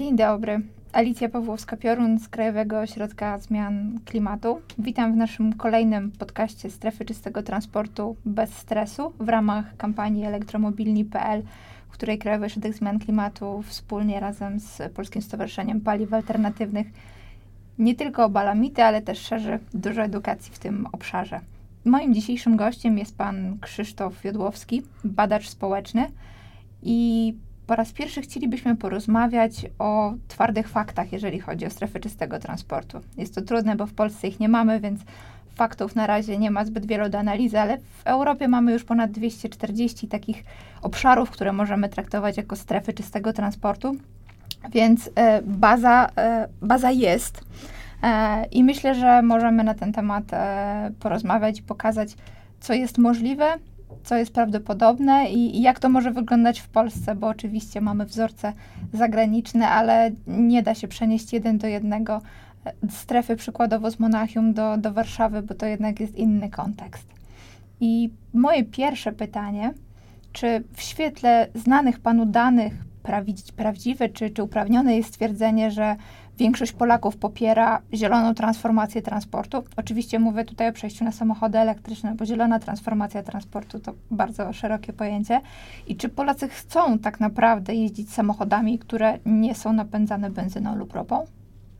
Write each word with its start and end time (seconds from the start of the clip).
Dzień 0.00 0.16
dobry. 0.16 0.60
Alicja 0.92 1.28
Pawłowska-Piorun 1.28 2.18
z 2.18 2.28
Krajowego 2.28 2.80
Ośrodka 2.80 3.38
Zmian 3.38 3.98
Klimatu. 4.04 4.60
Witam 4.78 5.12
w 5.12 5.16
naszym 5.16 5.52
kolejnym 5.52 6.10
podcaście 6.10 6.70
Strefy 6.70 7.04
Czystego 7.04 7.42
Transportu 7.42 8.16
bez 8.24 8.50
stresu 8.50 9.12
w 9.20 9.28
ramach 9.28 9.76
kampanii 9.76 10.24
elektromobilni.pl, 10.24 11.42
w 11.88 11.92
której 11.92 12.18
Krajowy 12.18 12.46
Ośrodek 12.46 12.74
Zmian 12.74 12.98
Klimatu 12.98 13.62
wspólnie 13.66 14.20
razem 14.20 14.60
z 14.60 14.92
Polskim 14.94 15.22
Stowarzyszeniem 15.22 15.80
Paliw 15.80 16.14
Alternatywnych 16.14 16.86
nie 17.78 17.94
tylko 17.94 18.24
obala 18.24 18.54
mity, 18.54 18.82
ale 18.82 19.02
też 19.02 19.18
szerzy 19.18 19.58
dużo 19.74 20.02
edukacji 20.02 20.52
w 20.52 20.58
tym 20.58 20.86
obszarze. 20.92 21.40
Moim 21.84 22.14
dzisiejszym 22.14 22.56
gościem 22.56 22.98
jest 22.98 23.16
pan 23.16 23.58
Krzysztof 23.60 24.24
Jodłowski, 24.24 24.82
badacz 25.04 25.48
społeczny 25.48 26.06
i 26.82 27.34
po 27.70 27.76
raz 27.76 27.92
pierwszy 27.92 28.22
chcielibyśmy 28.22 28.76
porozmawiać 28.76 29.66
o 29.78 30.14
twardych 30.28 30.68
faktach, 30.68 31.12
jeżeli 31.12 31.40
chodzi 31.40 31.66
o 31.66 31.70
strefy 31.70 32.00
czystego 32.00 32.38
transportu. 32.38 33.00
Jest 33.16 33.34
to 33.34 33.42
trudne, 33.42 33.76
bo 33.76 33.86
w 33.86 33.92
Polsce 33.92 34.28
ich 34.28 34.40
nie 34.40 34.48
mamy, 34.48 34.80
więc 34.80 35.00
faktów 35.54 35.94
na 35.94 36.06
razie 36.06 36.38
nie 36.38 36.50
ma 36.50 36.64
zbyt 36.64 36.86
wielu 36.86 37.08
do 37.08 37.18
analizy, 37.18 37.60
ale 37.60 37.78
w 37.78 38.02
Europie 38.04 38.48
mamy 38.48 38.72
już 38.72 38.84
ponad 38.84 39.10
240 39.10 40.08
takich 40.08 40.44
obszarów, 40.82 41.30
które 41.30 41.52
możemy 41.52 41.88
traktować 41.88 42.36
jako 42.36 42.56
strefy 42.56 42.92
czystego 42.92 43.32
transportu, 43.32 43.96
więc 44.72 45.10
e, 45.14 45.42
baza, 45.42 46.08
e, 46.16 46.48
baza 46.62 46.90
jest. 46.90 47.44
E, 48.02 48.44
I 48.44 48.64
myślę, 48.64 48.94
że 48.94 49.22
możemy 49.22 49.64
na 49.64 49.74
ten 49.74 49.92
temat 49.92 50.24
e, 50.32 50.90
porozmawiać 51.00 51.58
i 51.58 51.62
pokazać, 51.62 52.16
co 52.60 52.74
jest 52.74 52.98
możliwe, 52.98 53.54
co 54.04 54.16
jest 54.16 54.32
prawdopodobne 54.32 55.30
i, 55.30 55.56
i, 55.56 55.62
jak 55.62 55.78
to 55.80 55.88
może 55.88 56.10
wyglądać 56.10 56.60
w 56.60 56.68
Polsce, 56.68 57.14
bo 57.14 57.26
oczywiście 57.26 57.80
mamy 57.80 58.06
wzorce 58.06 58.52
zagraniczne, 58.92 59.68
ale 59.68 60.10
nie 60.26 60.62
da 60.62 60.74
się 60.74 60.88
przenieść 60.88 61.32
jeden 61.32 61.58
do 61.58 61.66
jednego 61.66 62.22
e, 62.64 62.72
strefy 62.90 63.36
przykładowo 63.36 63.90
z 63.90 63.98
Monachium 63.98 64.52
do, 64.52 64.76
do 64.76 64.92
Warszawy, 64.92 65.42
bo 65.42 65.54
to 65.54 65.66
jednak 65.66 66.00
jest 66.00 66.16
inny 66.16 66.50
kontekst. 66.50 67.06
I 67.80 68.10
moje 68.34 68.64
pierwsze 68.64 69.12
pytanie, 69.12 69.74
czy 70.32 70.64
w 70.72 70.82
świetle 70.82 71.48
znanych 71.54 72.00
panu 72.00 72.26
danych 72.26 72.72
prawdziwe 73.56 74.08
czy, 74.08 74.30
czy 74.30 74.42
uprawnione 74.42 74.96
jest 74.96 75.08
stwierdzenie, 75.08 75.70
że 75.70 75.96
Większość 76.40 76.72
Polaków 76.72 77.16
popiera 77.16 77.82
zieloną 77.94 78.34
transformację 78.34 79.02
transportu. 79.02 79.64
Oczywiście 79.76 80.18
mówię 80.18 80.44
tutaj 80.44 80.68
o 80.68 80.72
przejściu 80.72 81.04
na 81.04 81.12
samochody 81.12 81.58
elektryczne, 81.58 82.14
bo 82.14 82.26
zielona 82.26 82.58
transformacja 82.58 83.22
transportu 83.22 83.78
to 83.78 83.92
bardzo 84.10 84.52
szerokie 84.52 84.92
pojęcie. 84.92 85.40
I 85.86 85.96
czy 85.96 86.08
Polacy 86.08 86.48
chcą 86.48 86.98
tak 86.98 87.20
naprawdę 87.20 87.74
jeździć 87.74 88.12
samochodami, 88.12 88.78
które 88.78 89.18
nie 89.26 89.54
są 89.54 89.72
napędzane 89.72 90.30
benzyną 90.30 90.76
lub 90.76 90.92
ropą? 90.92 91.26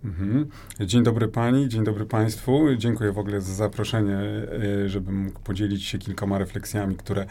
Mhm. 0.05 0.47
Dzień 0.81 1.03
dobry 1.03 1.29
Pani, 1.29 1.69
dzień 1.69 1.85
dobry 1.85 2.07
Państwu. 2.07 2.67
Dziękuję 2.77 3.13
w 3.13 3.19
ogóle 3.19 3.41
za 3.41 3.55
zaproszenie, 3.55 4.17
e, 4.17 4.89
żebym 4.89 5.17
mógł 5.25 5.41
podzielić 5.41 5.85
się 5.85 5.99
kilkoma 5.99 6.39
refleksjami, 6.39 6.97
które 6.97 7.27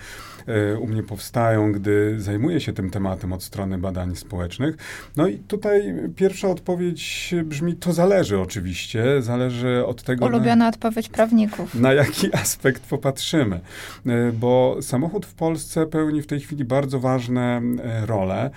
e, 0.47 0.77
u 0.77 0.87
mnie 0.87 1.03
powstają, 1.03 1.71
gdy 1.71 2.15
zajmuję 2.17 2.61
się 2.61 2.73
tym 2.73 2.89
tematem 2.89 3.33
od 3.33 3.43
strony 3.43 3.77
badań 3.77 4.15
społecznych. 4.15 4.77
No 5.15 5.27
i 5.27 5.37
tutaj 5.37 5.95
pierwsza 6.15 6.47
odpowiedź 6.47 7.35
brzmi, 7.45 7.75
to 7.75 7.93
zależy 7.93 8.39
oczywiście, 8.39 9.21
zależy 9.21 9.85
od 9.85 10.03
tego... 10.03 10.25
Ulubiona 10.25 10.55
na, 10.55 10.67
odpowiedź 10.67 11.09
prawników. 11.09 11.75
Na 11.75 11.93
jaki 11.93 12.33
aspekt 12.33 12.83
popatrzymy, 12.89 13.59
e, 14.05 14.31
bo 14.31 14.77
samochód 14.81 15.25
w 15.25 15.33
Polsce 15.33 15.85
pełni 15.85 16.21
w 16.21 16.27
tej 16.27 16.39
chwili 16.39 16.65
bardzo 16.65 16.99
ważne 16.99 17.61
role. 18.05 18.49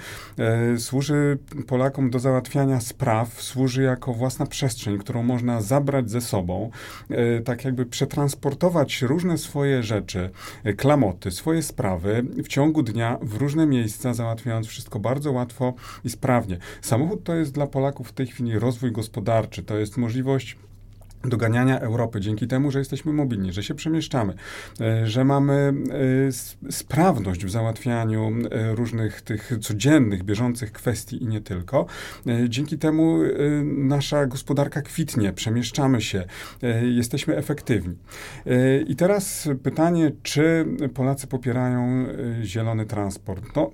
Służy 0.78 1.38
Polakom 1.66 2.10
do 2.10 2.18
załatwiania 2.18 2.80
spraw, 2.80 3.42
służy 3.42 3.82
jak 3.82 4.01
jako 4.02 4.14
własna 4.14 4.46
przestrzeń, 4.46 4.98
którą 4.98 5.22
można 5.22 5.60
zabrać 5.60 6.10
ze 6.10 6.20
sobą, 6.20 6.70
e, 7.10 7.40
tak 7.40 7.64
jakby 7.64 7.86
przetransportować 7.86 9.02
różne 9.02 9.38
swoje 9.38 9.82
rzeczy, 9.82 10.30
e, 10.64 10.72
klamoty, 10.72 11.30
swoje 11.30 11.62
sprawy 11.62 12.24
w 12.44 12.48
ciągu 12.48 12.82
dnia 12.82 13.18
w 13.22 13.34
różne 13.34 13.66
miejsca, 13.66 14.14
załatwiając 14.14 14.66
wszystko 14.66 14.98
bardzo 14.98 15.32
łatwo 15.32 15.74
i 16.04 16.10
sprawnie. 16.10 16.58
Samochód 16.80 17.24
to 17.24 17.34
jest 17.34 17.52
dla 17.52 17.66
Polaków 17.66 18.08
w 18.08 18.12
tej 18.12 18.26
chwili 18.26 18.58
rozwój 18.58 18.92
gospodarczy, 18.92 19.62
to 19.62 19.76
jest 19.78 19.96
możliwość 19.96 20.56
doganiania 21.24 21.80
Europy 21.80 22.20
dzięki 22.20 22.46
temu, 22.48 22.70
że 22.70 22.78
jesteśmy 22.78 23.12
mobilni, 23.12 23.52
że 23.52 23.62
się 23.62 23.74
przemieszczamy, 23.74 24.34
e, 24.80 25.06
że 25.06 25.24
mamy 25.24 25.74
e, 26.68 26.72
sprawność 26.72 27.44
w 27.44 27.50
załatwianiu 27.50 28.32
e, 28.50 28.74
różnych 28.74 29.22
tych 29.22 29.52
codziennych, 29.60 30.22
bieżących 30.22 30.72
kwestii 30.72 31.22
i 31.22 31.26
nie 31.26 31.40
tylko. 31.40 31.86
Dzięki 32.48 32.78
temu 32.78 33.18
nasza 33.64 34.26
gospodarka 34.26 34.82
kwitnie, 34.82 35.32
przemieszczamy 35.32 36.00
się, 36.00 36.24
jesteśmy 36.82 37.36
efektywni. 37.36 37.96
I 38.86 38.96
teraz 38.96 39.48
pytanie, 39.62 40.12
czy 40.22 40.66
Polacy 40.94 41.26
popierają 41.26 42.06
zielony 42.42 42.86
transport? 42.86 43.44
No, 43.56 43.70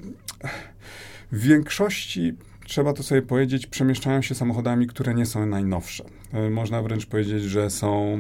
w 1.32 1.42
większości 1.42 2.34
trzeba 2.68 2.92
to 2.92 3.02
sobie 3.02 3.22
powiedzieć, 3.22 3.66
przemieszczają 3.66 4.22
się 4.22 4.34
samochodami, 4.34 4.86
które 4.86 5.14
nie 5.14 5.26
są 5.26 5.46
najnowsze. 5.46 6.04
E, 6.32 6.50
można 6.50 6.82
wręcz 6.82 7.06
powiedzieć, 7.06 7.42
że 7.42 7.70
są 7.70 8.18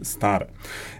e, 0.00 0.04
stare. 0.04 0.46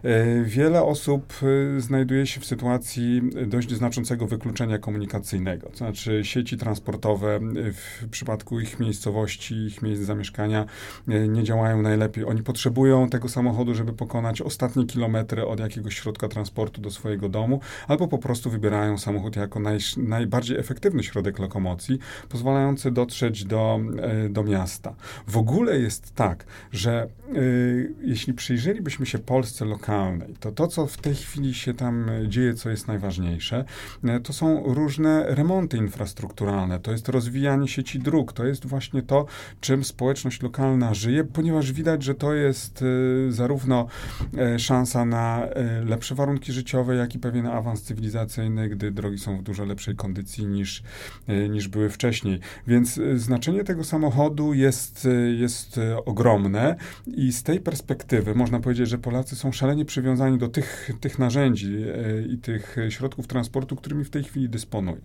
E, 0.03 0.45
wiele 0.45 0.83
osób 0.83 1.33
znajduje 1.79 2.27
się 2.27 2.41
w 2.41 2.45
sytuacji 2.45 3.23
dość 3.47 3.73
znaczącego 3.73 4.27
wykluczenia 4.27 4.79
komunikacyjnego, 4.79 5.69
to 5.69 5.77
znaczy 5.77 6.21
sieci 6.25 6.57
transportowe 6.57 7.41
w 7.73 8.09
przypadku 8.11 8.61
ich 8.61 8.81
miejscowości, 8.81 9.55
ich 9.55 9.83
miejsc 9.83 10.03
zamieszkania 10.03 10.67
nie 11.07 11.43
działają 11.45 11.83
najlepiej. 11.83 12.25
Oni 12.25 12.43
potrzebują 12.43 13.09
tego 13.09 13.29
samochodu, 13.29 13.75
żeby 13.75 13.93
pokonać 13.93 14.43
ostatnie 14.43 14.87
kilometry 14.87 15.47
od 15.47 15.61
jakiegoś 15.61 15.99
środka 15.99 16.29
transportu 16.29 16.81
do 16.81 16.91
swojego 16.91 17.29
domu, 17.29 17.61
albo 17.89 18.09
po 18.09 18.19
prostu 18.19 18.51
wybierają 18.51 18.99
samochód 18.99 19.37
jako 19.37 19.61
naj, 19.61 19.79
najbardziej 19.97 20.59
efektywny 20.59 21.03
środek 21.03 21.39
lokomocji, 21.39 21.99
pozwalający 22.61 22.91
dotrzeć 22.91 23.45
do, 23.45 23.81
do 24.31 24.45
miasta. 24.45 24.95
W 25.27 25.37
ogóle 25.37 25.79
jest 25.79 26.15
tak, 26.15 26.45
że 26.73 27.09
y, 27.37 27.95
jeśli 28.03 28.35
przyjrzelibyśmy 28.35 29.07
się 29.07 29.19
Polsce 29.19 29.65
lokalnej, 29.65 30.35
to 30.41 30.53
to, 30.53 30.67
co 30.67 30.87
w 30.87 30.97
tej 30.97 31.15
chwili 31.15 31.55
się 31.55 31.75
tam 31.75 32.11
dzieje, 32.29 32.55
co 32.55 32.71
jest 32.71 32.89
najważniejsze, 32.89 33.65
to 34.25 34.33
są 34.33 34.75
różne 34.75 35.25
remonty 35.29 35.77
infrastrukturalne, 35.77 36.81
to 36.81 36.93
jest 36.93 37.09
rozwijanie 37.09 37.69
sieci 37.69 37.99
dróg, 37.99 38.33
to 38.33 38.45
jest 38.45 38.67
właśnie 38.67 39.03
to, 39.03 39.27
czym 39.61 39.85
społeczność 39.85 40.43
lokalna 40.43 40.95
żyje, 40.95 41.25
ponieważ 41.25 41.73
widać, 41.73 42.03
że 42.03 42.15
to 42.15 42.35
jest 42.35 42.85
zarówno 43.29 43.87
szansa 44.59 45.05
na 45.05 45.47
lepsze 45.85 46.15
warunki 46.15 46.53
życiowe, 46.53 46.97
jak 46.97 47.15
i 47.15 47.19
pewien 47.19 47.47
awans 47.47 47.83
cywilizacyjny, 47.83 48.69
gdy 48.69 48.91
drogi 48.91 49.19
są 49.19 49.39
w 49.39 49.43
dużo 49.43 49.65
lepszej 49.65 49.97
kondycji 49.97 50.47
niż, 50.47 50.83
niż 51.51 51.69
były 51.69 51.91
wcześniej. 51.91 52.41
Więc 52.67 53.01
znaczenie 53.15 53.65
tego 53.65 53.85
samochodu 53.85 54.55
jest, 54.55 55.09
jest 55.39 55.81
ogromne 56.05 56.77
i 57.07 57.33
z 57.33 57.43
tej 57.43 57.61
perspektywy 57.61 58.35
można 58.35 58.61
powiedzieć, 58.61 58.89
że 58.89 58.99
Polacy 58.99 59.37
są 59.37 59.53
szalenie 59.53 59.85
przywiązani 59.85 60.39
do 60.39 60.49
tych, 60.49 60.91
tych 61.01 61.19
narzędzi 61.19 61.85
i 62.29 62.39
tych 62.39 62.77
środków 62.89 63.27
transportu, 63.27 63.77
którymi 63.77 64.05
w 64.05 64.11
tej 64.11 64.25
chwili 64.25 64.49
dysponują. 64.49 65.01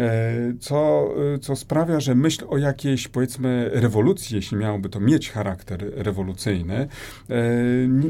E, 0.00 0.54
co, 0.60 1.08
co 1.40 1.56
sprawia, 1.56 2.00
że 2.00 2.14
myśl 2.14 2.44
o 2.48 2.58
jakiejś, 2.58 3.08
powiedzmy, 3.08 3.70
rewolucji, 3.72 4.36
jeśli 4.36 4.56
miałoby 4.56 4.88
to 4.88 5.00
mieć 5.00 5.30
charakter 5.30 5.92
rewolucyjny, 5.96 6.74
e, 6.76 6.88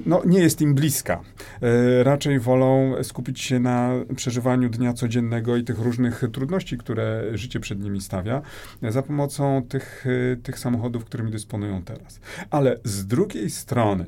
no, 0.07 0.23
nie 0.27 0.41
jest 0.41 0.61
im 0.61 0.75
bliska. 0.75 1.21
E, 1.63 2.05
raczej 2.05 2.41
wolą 2.41 2.95
skupić 3.03 3.41
się 3.41 3.61
na 3.61 3.93
przeżywaniu 4.17 4.69
dnia 4.69 4.93
codziennego 4.93 5.57
i 5.57 5.65
tych 5.65 5.79
różnych 5.79 6.23
trudności, 6.33 6.79
które 6.79 7.23
życie 7.35 7.61
przed 7.61 7.81
nimi 7.81 8.01
stawia, 8.01 8.43
za 8.89 9.03
pomocą 9.03 9.63
tych, 9.69 10.05
tych 10.43 10.59
samochodów, 10.59 11.05
którymi 11.05 11.31
dysponują 11.31 11.83
teraz. 11.83 12.21
Ale 12.51 12.77
z 12.85 13.07
drugiej 13.07 13.51
strony 13.51 14.07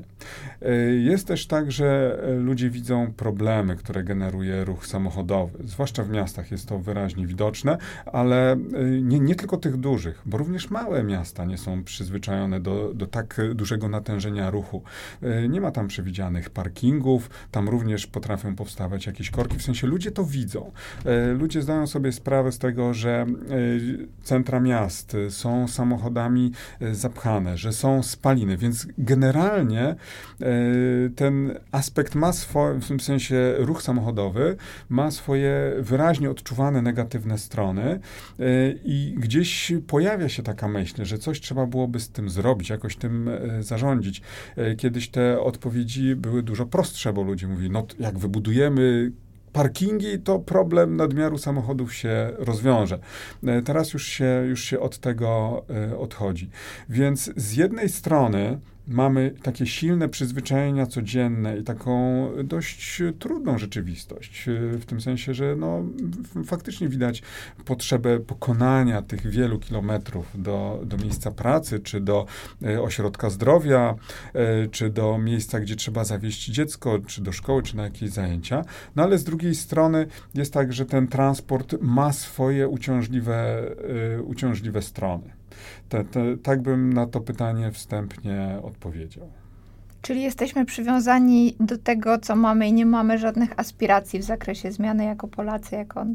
jest 0.99 1.27
też 1.27 1.47
tak, 1.47 1.71
że 1.71 2.19
ludzie 2.39 2.69
widzą 2.69 3.13
problemy, 3.13 3.75
które 3.75 4.03
generuje 4.03 4.65
ruch 4.65 4.87
samochodowy. 4.87 5.57
Zwłaszcza 5.63 6.03
w 6.03 6.09
miastach 6.09 6.51
jest 6.51 6.67
to 6.67 6.79
wyraźnie 6.79 7.27
widoczne 7.27 7.60
ale 8.05 8.55
y, 8.55 9.01
nie, 9.03 9.19
nie 9.19 9.35
tylko 9.35 9.57
tych 9.57 9.77
dużych, 9.77 10.21
bo 10.25 10.37
również 10.37 10.69
małe 10.69 11.03
miasta 11.03 11.45
nie 11.45 11.57
są 11.57 11.83
przyzwyczajone 11.83 12.59
do, 12.59 12.93
do 12.93 13.07
tak 13.07 13.41
dużego 13.55 13.89
natężenia 13.89 14.49
ruchu. 14.49 14.83
Y, 15.23 15.49
nie 15.49 15.61
ma 15.61 15.71
tam 15.71 15.87
przewidzianych 15.87 16.49
parkingów, 16.49 17.29
tam 17.51 17.69
również 17.69 18.07
potrafią 18.07 18.55
powstawać 18.55 19.05
jakieś 19.05 19.29
korki, 19.29 19.57
w 19.57 19.63
sensie 19.63 19.87
ludzie 19.87 20.11
to 20.11 20.23
widzą. 20.23 20.71
Y, 21.31 21.33
ludzie 21.33 21.61
zdają 21.61 21.87
sobie 21.87 22.11
sprawę 22.11 22.51
z 22.51 22.59
tego, 22.59 22.93
że 22.93 23.25
centra 24.23 24.59
miast 24.59 25.17
są 25.29 25.67
samochodami 25.67 26.51
zapchane, 26.91 27.57
że 27.57 27.73
są 27.73 28.03
spaliny, 28.03 28.57
więc 28.57 28.87
generalnie 28.97 29.95
ten 31.15 31.59
aspekt 31.71 32.15
ma 32.15 32.33
swoje, 32.33 32.79
w 32.79 32.87
tym 32.87 32.99
sensie 32.99 33.55
ruch 33.57 33.81
samochodowy, 33.81 34.55
ma 34.89 35.11
swoje 35.11 35.73
wyraźnie 35.79 36.29
odczuwane 36.29 36.81
negatywne 36.81 37.37
strony 37.51 37.99
i 38.85 39.15
gdzieś 39.17 39.73
pojawia 39.87 40.29
się 40.29 40.43
taka 40.43 40.67
myśl, 40.67 41.05
że 41.05 41.17
coś 41.17 41.41
trzeba 41.41 41.65
byłoby 41.65 41.99
z 41.99 42.09
tym 42.09 42.29
zrobić, 42.29 42.69
jakoś 42.69 42.95
tym 42.95 43.29
zarządzić. 43.59 44.21
Kiedyś 44.77 45.09
te 45.09 45.39
odpowiedzi 45.41 46.15
były 46.15 46.43
dużo 46.43 46.65
prostsze, 46.65 47.13
bo 47.13 47.23
ludzie 47.23 47.47
mówili, 47.47 47.69
no 47.69 47.85
jak 47.99 48.19
wybudujemy 48.19 49.11
parkingi, 49.53 50.19
to 50.19 50.39
problem 50.39 50.95
nadmiaru 50.95 51.37
samochodów 51.37 51.93
się 51.93 52.31
rozwiąże. 52.37 52.99
E, 53.43 53.61
teraz 53.61 53.93
już 53.93 54.07
się, 54.07 54.43
już 54.49 54.63
się 54.63 54.79
od 54.79 54.97
tego 54.97 55.61
e, 55.69 55.97
odchodzi. 55.97 56.49
Więc 56.89 57.31
z 57.35 57.55
jednej 57.55 57.89
strony 57.89 58.59
mamy 58.87 59.35
takie 59.43 59.65
silne 59.65 60.09
przyzwyczajenia 60.09 60.85
codzienne 60.85 61.57
i 61.57 61.63
taką 61.63 62.27
dość 62.43 63.01
trudną 63.19 63.57
rzeczywistość, 63.57 64.45
w 64.79 64.85
tym 64.85 65.01
sensie, 65.01 65.33
że 65.33 65.55
no, 65.55 65.83
faktycznie 66.45 66.89
widać 66.89 67.21
potrzebę 67.65 68.19
pokonania 68.19 69.01
tych 69.01 69.27
wielu 69.27 69.59
kilometrów 69.59 70.25
do, 70.35 70.81
do 70.85 70.97
miejsca 70.97 71.31
pracy, 71.31 71.79
czy 71.79 72.01
do 72.01 72.25
e, 72.63 72.81
ośrodka 72.81 73.29
zdrowia, 73.29 73.95
e, 74.33 74.67
czy 74.67 74.89
do 74.89 75.17
miejsca, 75.17 75.59
gdzie 75.59 75.75
trzeba 75.75 76.03
zawieźć 76.03 76.45
dziecko, 76.45 76.99
czy 77.07 77.21
do 77.21 77.31
szkoły, 77.31 77.63
czy 77.63 77.77
na 77.77 77.83
jakieś 77.83 78.09
zajęcia. 78.09 78.65
No 78.95 79.03
ale 79.03 79.17
z 79.17 79.23
drugiej 79.23 79.55
strony 79.55 80.07
jest 80.33 80.53
tak, 80.53 80.73
że 80.73 80.85
ten 80.85 81.07
transport 81.07 81.75
ma 81.81 82.13
swoje 82.13 82.67
uciążliwe, 82.67 83.61
uciążliwe 84.25 84.81
strony. 84.81 85.40
Te, 85.89 86.03
te, 86.03 86.37
tak 86.37 86.61
bym 86.61 86.93
na 86.93 87.07
to 87.07 87.21
pytanie 87.21 87.71
wstępnie 87.71 88.59
odpowiedział. 88.63 89.29
Czyli 90.01 90.21
jesteśmy 90.21 90.65
przywiązani 90.65 91.55
do 91.59 91.77
tego, 91.77 92.19
co 92.19 92.35
mamy 92.35 92.67
i 92.67 92.73
nie 92.73 92.85
mamy 92.85 93.17
żadnych 93.17 93.59
aspiracji 93.59 94.19
w 94.19 94.23
zakresie 94.23 94.71
zmiany 94.71 95.05
jako 95.05 95.27
Polacy, 95.27 95.75
jako 95.75 96.05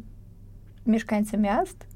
mieszkańcy 0.87 1.39
miast? 1.39 1.87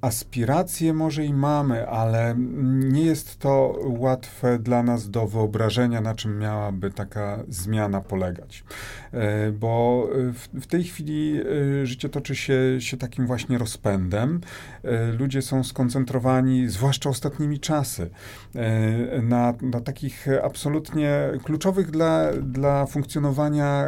Aspiracje 0.00 0.94
może 0.94 1.24
i 1.24 1.34
mamy, 1.34 1.88
ale 1.88 2.34
nie 2.74 3.02
jest 3.02 3.38
to 3.38 3.78
łatwe 3.84 4.58
dla 4.58 4.82
nas 4.82 5.10
do 5.10 5.26
wyobrażenia, 5.26 6.00
na 6.00 6.14
czym 6.14 6.38
miałaby 6.38 6.90
taka 6.90 7.38
zmiana 7.48 8.00
polegać. 8.00 8.64
E, 9.12 9.52
bo 9.52 10.08
w, 10.12 10.48
w 10.62 10.66
tej 10.66 10.84
chwili 10.84 11.40
e, 11.82 11.86
życie 11.86 12.08
toczy 12.08 12.36
się, 12.36 12.54
się 12.78 12.96
takim 12.96 13.26
właśnie 13.26 13.58
rozpędem. 13.58 14.40
E, 14.84 15.12
ludzie 15.12 15.42
są 15.42 15.64
skoncentrowani, 15.64 16.68
zwłaszcza 16.68 17.10
ostatnimi 17.10 17.60
czasy, 17.60 18.10
na, 19.22 19.54
na 19.62 19.80
takich 19.80 20.26
absolutnie 20.42 21.30
kluczowych 21.44 21.90
dla, 21.90 22.32
dla 22.32 22.86
funkcjonowania 22.86 23.86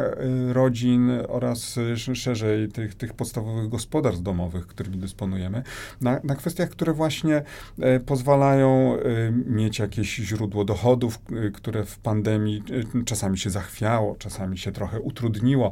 rodzin 0.51 1.11
oraz 1.27 1.79
szerzej 2.13 2.69
tych, 2.69 2.95
tych 2.95 3.13
podstawowych 3.13 3.69
gospodarstw 3.69 4.23
domowych, 4.23 4.67
którymi 4.67 4.97
dysponujemy 4.97 5.63
na, 6.01 6.19
na 6.23 6.35
kwestiach, 6.35 6.69
które 6.69 6.93
właśnie 6.93 7.41
e, 7.79 7.99
pozwalają 7.99 8.97
e, 8.97 9.31
mieć 9.31 9.79
jakieś 9.79 10.15
źródło 10.15 10.65
dochodów, 10.65 11.19
e, 11.31 11.51
które 11.51 11.85
w 11.85 11.99
pandemii 11.99 12.63
czasami 13.05 13.37
się 13.37 13.49
zachwiało, 13.49 14.15
czasami 14.15 14.57
się 14.57 14.71
trochę 14.71 14.99
utrudniło. 14.99 15.71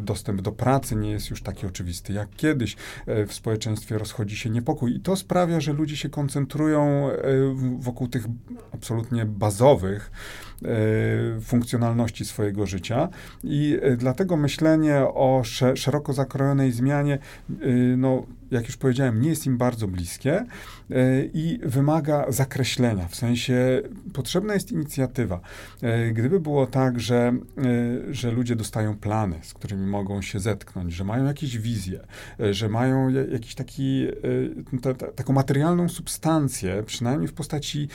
Dostęp 0.00 0.40
do 0.40 0.52
pracy 0.52 0.96
nie 0.96 1.10
jest 1.10 1.30
już 1.30 1.42
taki 1.42 1.66
oczywisty 1.66 2.12
jak 2.12 2.36
kiedyś. 2.36 2.76
W 3.06 3.32
społeczeństwie 3.32 3.98
rozchodzi 3.98 4.36
się 4.36 4.50
niepokój 4.50 4.96
i 4.96 5.00
to 5.00 5.16
sprawia, 5.16 5.60
że 5.60 5.72
ludzie 5.72 5.96
się 5.96 6.08
koncentrują 6.08 7.08
wokół 7.78 8.08
tych 8.08 8.24
absolutnie 8.74 9.26
bazowych, 9.26 10.10
funkcjonalności 11.42 12.24
swojego 12.24 12.66
życia 12.66 13.08
i 13.44 13.78
dlatego 13.96 14.36
myślenie 14.36 14.98
o 14.98 15.42
szeroko 15.74 16.12
zakrojonej 16.12 16.72
zmianie 16.72 17.18
no, 17.96 18.26
jak 18.52 18.66
już 18.66 18.76
powiedziałem, 18.76 19.20
nie 19.20 19.28
jest 19.28 19.46
im 19.46 19.58
bardzo 19.58 19.88
bliskie 19.88 20.34
e, 20.90 21.24
i 21.24 21.58
wymaga 21.62 22.26
zakreślenia. 22.28 23.08
W 23.08 23.16
sensie 23.16 23.82
potrzebna 24.12 24.54
jest 24.54 24.72
inicjatywa. 24.72 25.40
E, 25.82 26.12
gdyby 26.12 26.40
było 26.40 26.66
tak, 26.66 27.00
że, 27.00 27.32
e, 27.58 28.14
że 28.14 28.30
ludzie 28.30 28.56
dostają 28.56 28.96
plany, 28.96 29.38
z 29.42 29.54
którymi 29.54 29.86
mogą 29.86 30.22
się 30.22 30.40
zetknąć, 30.40 30.92
że 30.92 31.04
mają 31.04 31.24
jakieś 31.24 31.58
wizje, 31.58 32.00
że 32.50 32.68
mają 32.68 33.08
jakiś 33.08 33.54
taki, 33.54 34.06
ta, 34.82 34.94
ta, 34.94 35.12
taką 35.12 35.32
materialną 35.32 35.88
substancję, 35.88 36.82
przynajmniej 36.86 37.28
w 37.28 37.32
postaci 37.32 37.88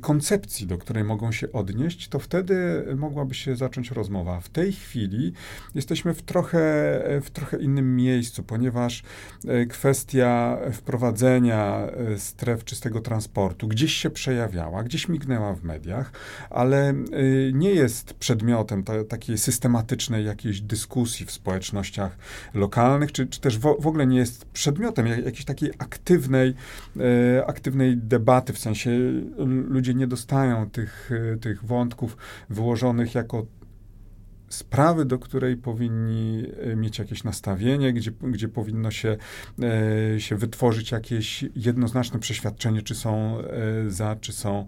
koncepcji, 0.00 0.66
do 0.66 0.78
której 0.78 1.04
mogą 1.04 1.32
się 1.32 1.52
odnieść, 1.52 2.08
to 2.10 2.18
wtedy 2.18 2.84
mogłaby 2.96 3.34
się 3.34 3.56
zacząć 3.56 3.90
rozmowa. 3.90 4.40
W 4.40 4.48
tej 4.48 4.72
chwili 4.72 5.32
jesteśmy 5.74 6.14
w 6.14 6.22
trochę, 6.22 6.60
w 7.22 7.30
trochę 7.30 7.58
innym 7.58 7.96
miejscu, 7.96 8.42
ponieważ 8.42 9.02
kwestia 9.68 10.00
kwestia 10.00 10.58
wprowadzenia 10.72 11.86
e, 11.86 12.18
stref 12.18 12.64
czystego 12.64 13.00
transportu 13.00 13.68
gdzieś 13.68 13.92
się 13.92 14.10
przejawiała, 14.10 14.82
gdzieś 14.82 15.08
mignęła 15.08 15.54
w 15.54 15.64
mediach, 15.64 16.12
ale 16.50 16.88
e, 16.88 16.94
nie 17.52 17.70
jest 17.70 18.14
przedmiotem 18.14 18.82
ta, 18.82 19.04
takiej 19.04 19.38
systematycznej 19.38 20.24
jakiejś 20.24 20.60
dyskusji 20.60 21.26
w 21.26 21.30
społecznościach 21.30 22.18
lokalnych, 22.54 23.12
czy, 23.12 23.26
czy 23.26 23.40
też 23.40 23.58
w, 23.58 23.60
w 23.60 23.86
ogóle 23.86 24.06
nie 24.06 24.18
jest 24.18 24.44
przedmiotem 24.44 25.06
jakiejś 25.06 25.44
takiej 25.44 25.70
aktywnej, 25.78 26.54
e, 27.36 27.46
aktywnej 27.46 27.96
debaty, 27.96 28.52
w 28.52 28.58
sensie 28.58 28.90
ludzie 29.68 29.94
nie 29.94 30.06
dostają 30.06 30.70
tych, 30.70 31.10
tych 31.40 31.64
wątków 31.64 31.89
wyłożonych 32.50 33.14
jako 33.14 33.46
sprawy, 34.50 35.04
do 35.04 35.18
której 35.18 35.56
powinni 35.56 36.46
e, 36.60 36.76
mieć 36.76 36.98
jakieś 36.98 37.24
nastawienie, 37.24 37.92
gdzie, 37.92 38.10
gdzie 38.22 38.48
powinno 38.48 38.90
się, 38.90 39.16
e, 40.14 40.20
się 40.20 40.36
wytworzyć 40.36 40.90
jakieś 40.90 41.44
jednoznaczne 41.56 42.18
przeświadczenie, 42.18 42.82
czy 42.82 42.94
są 42.94 43.38
e, 43.38 43.90
za, 43.90 44.16
czy 44.20 44.32
są 44.32 44.66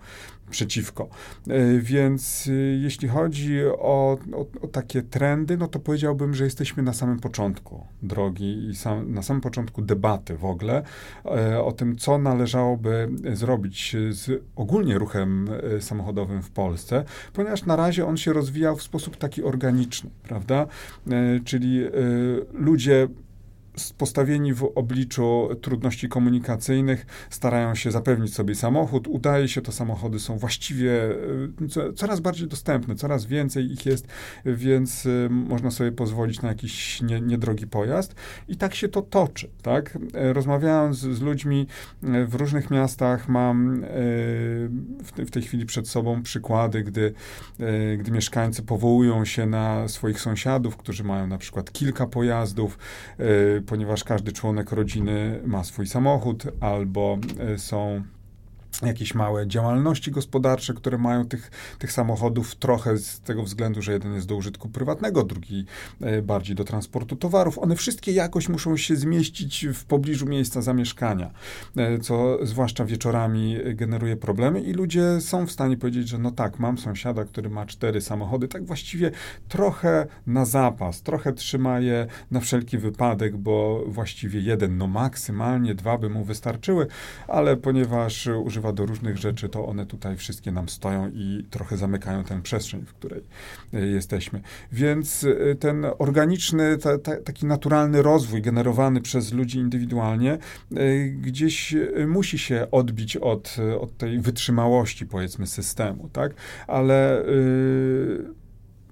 przeciwko. 0.50 1.08
E, 1.48 1.78
więc 1.78 2.48
e, 2.48 2.52
jeśli 2.82 3.08
chodzi 3.08 3.64
o, 3.66 4.18
o, 4.32 4.46
o, 4.62 4.68
takie 4.68 5.02
trendy, 5.02 5.56
no 5.56 5.68
to 5.68 5.78
powiedziałbym, 5.78 6.34
że 6.34 6.44
jesteśmy 6.44 6.82
na 6.82 6.92
samym 6.92 7.20
początku 7.20 7.86
drogi 8.02 8.68
i 8.68 8.74
sam, 8.76 9.14
na 9.14 9.22
samym 9.22 9.40
początku 9.40 9.82
debaty 9.82 10.36
w 10.36 10.44
ogóle 10.44 10.82
e, 11.24 11.62
o 11.62 11.72
tym, 11.72 11.96
co 11.96 12.18
należałoby 12.18 13.08
zrobić 13.32 13.96
z 14.10 14.42
ogólnie 14.56 14.98
ruchem 14.98 15.50
samochodowym 15.80 16.42
w 16.42 16.50
Polsce, 16.50 17.04
ponieważ 17.32 17.64
na 17.64 17.76
razie 17.76 18.06
on 18.06 18.16
się 18.16 18.32
rozwijał 18.32 18.76
w 18.76 18.82
sposób 18.82 19.16
taki 19.16 19.42
organiczny, 19.42 20.10
prawda? 20.22 20.66
Czyli 21.44 21.80
ludzie 22.52 23.08
postawieni 23.98 24.54
w 24.54 24.72
obliczu 24.74 25.48
trudności 25.62 26.08
komunikacyjnych, 26.08 27.06
starają 27.30 27.74
się 27.74 27.90
zapewnić 27.90 28.34
sobie 28.34 28.54
samochód. 28.54 29.08
Udaje 29.08 29.48
się, 29.48 29.60
to 29.60 29.72
samochody 29.72 30.18
są 30.18 30.38
właściwie 30.38 30.92
e, 31.76 31.92
coraz 31.94 32.20
bardziej 32.20 32.48
dostępne, 32.48 32.94
coraz 32.94 33.26
więcej 33.26 33.72
ich 33.72 33.86
jest, 33.86 34.06
więc 34.44 35.06
e, 35.06 35.28
można 35.28 35.70
sobie 35.70 35.92
pozwolić 35.92 36.42
na 36.42 36.48
jakiś 36.48 37.02
nie, 37.02 37.20
niedrogi 37.20 37.66
pojazd. 37.66 38.14
I 38.48 38.56
tak 38.56 38.74
się 38.74 38.88
to 38.88 39.02
toczy. 39.02 39.50
Tak? 39.62 39.98
E, 40.14 40.32
rozmawiając 40.32 40.98
z, 40.98 41.20
ludźmi 41.20 41.66
w 42.02 42.34
różnych 42.34 42.70
miastach, 42.70 43.28
mam 43.28 43.84
w 45.26 45.30
tej 45.30 45.42
chwili 45.42 45.66
przed 45.66 45.88
sobą 45.88 46.22
przykłady, 46.22 46.82
gdy, 46.82 47.14
gdy 47.98 48.10
mieszkańcy 48.10 48.62
powołują 48.62 49.24
się 49.24 49.46
na 49.46 49.88
swoich 49.88 50.20
sąsiadów, 50.20 50.76
którzy 50.76 51.04
mają 51.04 51.26
na 51.26 51.38
przykład 51.38 51.72
kilka 51.72 52.06
pojazdów, 52.06 52.78
ponieważ 53.66 54.04
każdy 54.04 54.32
członek 54.32 54.72
rodziny 54.72 55.40
ma 55.46 55.64
swój 55.64 55.86
samochód 55.86 56.44
albo 56.60 57.18
e, 57.38 57.58
są 57.58 58.02
jakieś 58.82 59.14
małe 59.14 59.46
działalności 59.46 60.10
gospodarcze, 60.10 60.74
które 60.74 60.98
mają 60.98 61.24
tych, 61.24 61.50
tych 61.78 61.92
samochodów 61.92 62.54
trochę 62.54 62.98
z 62.98 63.20
tego 63.20 63.42
względu, 63.42 63.82
że 63.82 63.92
jeden 63.92 64.14
jest 64.14 64.26
do 64.26 64.36
użytku 64.36 64.68
prywatnego, 64.68 65.24
drugi 65.24 65.64
e, 66.00 66.22
bardziej 66.22 66.56
do 66.56 66.64
transportu 66.64 67.16
towarów. 67.16 67.58
One 67.58 67.76
wszystkie 67.76 68.12
jakoś 68.12 68.48
muszą 68.48 68.76
się 68.76 68.96
zmieścić 68.96 69.66
w 69.74 69.84
pobliżu 69.84 70.26
miejsca 70.26 70.62
zamieszkania, 70.62 71.30
e, 71.76 71.98
co 71.98 72.46
zwłaszcza 72.46 72.84
wieczorami 72.84 73.56
generuje 73.74 74.16
problemy 74.16 74.60
i 74.60 74.72
ludzie 74.72 75.20
są 75.20 75.46
w 75.46 75.52
stanie 75.52 75.76
powiedzieć, 75.76 76.08
że 76.08 76.18
no 76.18 76.30
tak, 76.30 76.58
mam 76.58 76.78
sąsiada, 76.78 77.24
który 77.24 77.50
ma 77.50 77.66
cztery 77.66 78.00
samochody, 78.00 78.48
tak 78.48 78.64
właściwie 78.64 79.10
trochę 79.48 80.06
na 80.26 80.44
zapas, 80.44 81.02
trochę 81.02 81.32
trzyma 81.32 81.80
je 81.80 82.06
na 82.30 82.40
wszelki 82.40 82.78
wypadek, 82.78 83.36
bo 83.36 83.84
właściwie 83.86 84.40
jeden, 84.40 84.78
no 84.78 84.86
maksymalnie 84.86 85.74
dwa 85.74 85.98
by 85.98 86.10
mu 86.10 86.24
wystarczyły, 86.24 86.86
ale 87.28 87.56
ponieważ 87.56 88.26
używa 88.26 88.71
do 88.72 88.86
różnych 88.86 89.18
rzeczy, 89.18 89.48
to 89.48 89.66
one 89.66 89.86
tutaj 89.86 90.16
wszystkie 90.16 90.52
nam 90.52 90.68
stoją 90.68 91.10
i 91.14 91.46
trochę 91.50 91.76
zamykają 91.76 92.24
tę 92.24 92.42
przestrzeń, 92.42 92.84
w 92.86 92.94
której 92.94 93.22
jesteśmy. 93.72 94.40
Więc 94.72 95.26
ten 95.60 95.86
organiczny, 95.98 96.78
ta, 96.78 96.98
ta, 96.98 97.20
taki 97.20 97.46
naturalny 97.46 98.02
rozwój 98.02 98.42
generowany 98.42 99.00
przez 99.00 99.32
ludzi 99.32 99.58
indywidualnie 99.58 100.38
gdzieś 101.20 101.74
musi 102.06 102.38
się 102.38 102.66
odbić 102.70 103.16
od, 103.16 103.56
od 103.80 103.96
tej 103.96 104.20
wytrzymałości, 104.20 105.06
powiedzmy, 105.06 105.46
systemu, 105.46 106.08
tak? 106.08 106.34
Ale 106.66 107.24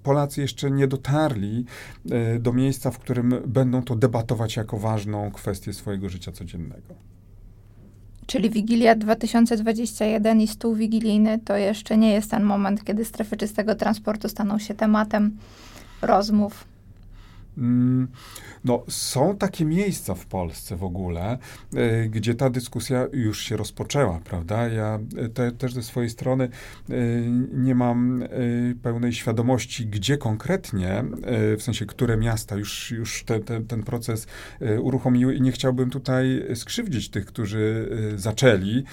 Polacy 0.03 0.41
jeszcze 0.41 0.71
nie 0.71 0.89
dotarli 0.89 1.65
e, 2.11 2.39
do 2.39 2.53
miejsca, 2.53 2.91
w 2.91 2.99
którym 2.99 3.35
będą 3.47 3.83
to 3.83 3.97
debatować 3.97 4.57
jako 4.57 4.79
ważną 4.79 5.31
kwestię 5.31 5.73
swojego 5.73 6.09
życia 6.09 6.33
codziennego. 6.33 7.10
Czyli 8.31 8.51
Wigilia 8.51 8.95
2021 8.95 10.41
i 10.41 10.49
stół 10.49 10.75
wigilijny 10.75 11.39
to 11.45 11.57
jeszcze 11.57 11.97
nie 11.97 12.13
jest 12.13 12.31
ten 12.31 12.43
moment, 12.43 12.85
kiedy 12.85 13.05
strefy 13.05 13.37
czystego 13.37 13.75
transportu 13.75 14.29
staną 14.29 14.59
się 14.59 14.75
tematem 14.75 15.37
rozmów 16.03 16.65
no, 18.65 18.85
są 18.89 19.37
takie 19.37 19.65
miejsca 19.65 20.15
w 20.15 20.27
Polsce 20.27 20.77
w 20.77 20.85
ogóle, 20.85 21.39
y, 21.75 22.09
gdzie 22.09 22.35
ta 22.35 22.51
dyskusja 22.51 23.07
już 23.13 23.41
się 23.41 23.57
rozpoczęła, 23.57 24.21
prawda? 24.25 24.69
Ja 24.69 24.99
e, 25.17 25.29
te, 25.29 25.53
też 25.53 25.75
ze 25.75 25.83
swojej 25.83 26.11
strony 26.11 26.49
y, 26.91 27.27
nie 27.53 27.75
mam 27.75 28.25
pełnej 28.83 29.13
świadomości, 29.13 29.87
gdzie 29.87 30.19
konkretnie, 30.19 31.05
w 31.59 31.63
sensie, 31.63 31.87
które 31.87 32.17
miasta 32.17 32.57
już, 32.57 32.91
już 32.91 33.25
te, 33.25 33.41
te, 33.41 33.61
ten 33.61 33.83
proces 33.83 34.27
uruchomiły 34.83 35.35
i 35.35 35.41
nie 35.41 35.53
chciałbym 35.53 35.91
tutaj 35.91 36.45
skrzywdzić 36.55 37.09
tych, 37.09 37.27
którzy 37.27 37.89
zaczęli, 38.17 38.85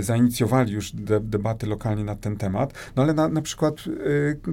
zainicjowali 0.00 0.72
już 0.72 0.92
de, 0.92 1.20
debaty 1.20 1.66
lokalnie 1.66 2.04
na 2.04 2.16
ten 2.16 2.36
temat, 2.36 2.74
no 2.96 3.02
ale 3.02 3.14
na, 3.14 3.28
na 3.28 3.42
przykład 3.42 3.74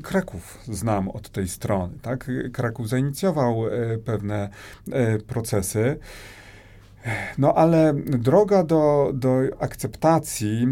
Kraków 0.04 0.58
znam 0.64 1.10
od 1.10 1.30
tej 1.30 1.48
strony, 1.48 1.94
tak? 2.02 2.32
Kraków 2.54 2.90
zainicjował 2.90 3.57
E, 3.66 3.98
pewne 3.98 4.50
e, 4.92 5.18
procesy. 5.18 5.98
No 7.38 7.54
ale 7.54 7.94
droga 8.06 8.64
do, 8.64 9.12
do 9.14 9.40
akceptacji 9.60 10.68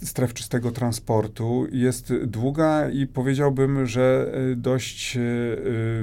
e, 0.00 0.06
stref 0.06 0.34
czystego 0.34 0.70
transportu 0.70 1.66
jest 1.72 2.14
długa 2.14 2.90
i 2.90 3.06
powiedziałbym, 3.06 3.86
że 3.86 4.32
dość 4.56 5.18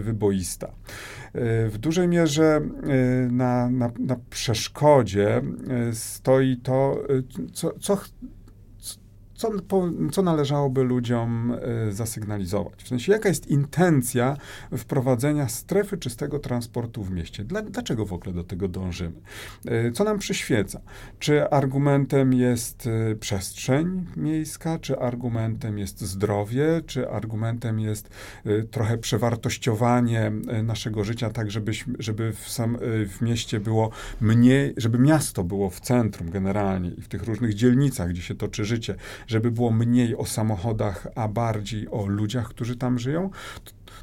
wyboista. 0.01 0.71
W 1.69 1.77
dużej 1.79 2.07
mierze 2.07 2.61
na, 3.31 3.69
na, 3.69 3.91
na 3.99 4.15
przeszkodzie 4.29 5.41
stoi 5.93 6.57
to, 6.57 7.03
co, 7.53 7.71
co 7.79 7.97
co, 9.37 9.51
co 10.11 10.21
należałoby 10.21 10.83
ludziom 10.83 11.57
e, 11.87 11.91
zasygnalizować? 11.91 12.83
W 12.83 12.87
sensie, 12.87 13.11
jaka 13.11 13.29
jest 13.29 13.47
intencja 13.47 14.37
wprowadzenia 14.77 15.49
strefy 15.49 15.97
czystego 15.97 16.39
transportu 16.39 17.03
w 17.03 17.11
mieście? 17.11 17.43
dlaczego 17.43 18.05
w 18.05 18.13
ogóle 18.13 18.33
do 18.33 18.43
tego 18.43 18.67
dążymy? 18.67 19.21
E, 19.65 19.91
co 19.91 20.03
nam 20.03 20.19
przyświeca? 20.19 20.81
Czy 21.19 21.49
argumentem 21.49 22.33
jest 22.33 22.87
e, 23.11 23.15
przestrzeń 23.15 24.05
miejska, 24.15 24.79
czy 24.79 24.99
argumentem 24.99 25.77
jest 25.77 26.01
zdrowie, 26.01 26.81
czy 26.85 27.09
argumentem 27.09 27.79
jest 27.79 28.09
trochę 28.71 28.97
przewartościowanie 28.97 30.31
naszego 30.63 31.03
życia, 31.03 31.29
tak 31.29 31.51
żebyśmy, 31.51 31.93
żeby 31.99 32.33
w, 32.33 32.49
sam, 32.49 32.77
w 33.07 33.21
mieście 33.21 33.59
było 33.59 33.89
mniej, 34.21 34.73
żeby 34.77 34.99
miasto 34.99 35.43
było 35.43 35.69
w 35.69 35.79
centrum 35.79 36.31
generalnie 36.31 36.89
i 36.89 37.01
w 37.01 37.07
tych 37.07 37.23
różnych 37.23 37.53
dzielnicach, 37.53 38.09
gdzie 38.09 38.21
się 38.21 38.35
toczy 38.35 38.65
życie, 38.65 38.95
żeby 39.27 39.51
było 39.51 39.71
mniej 39.71 40.15
o 40.15 40.25
samochodach, 40.25 41.07
a 41.15 41.27
bardziej 41.27 41.87
o 41.91 42.05
ludziach, 42.07 42.47
którzy 42.47 42.75
tam 42.75 42.99
żyją, 42.99 43.29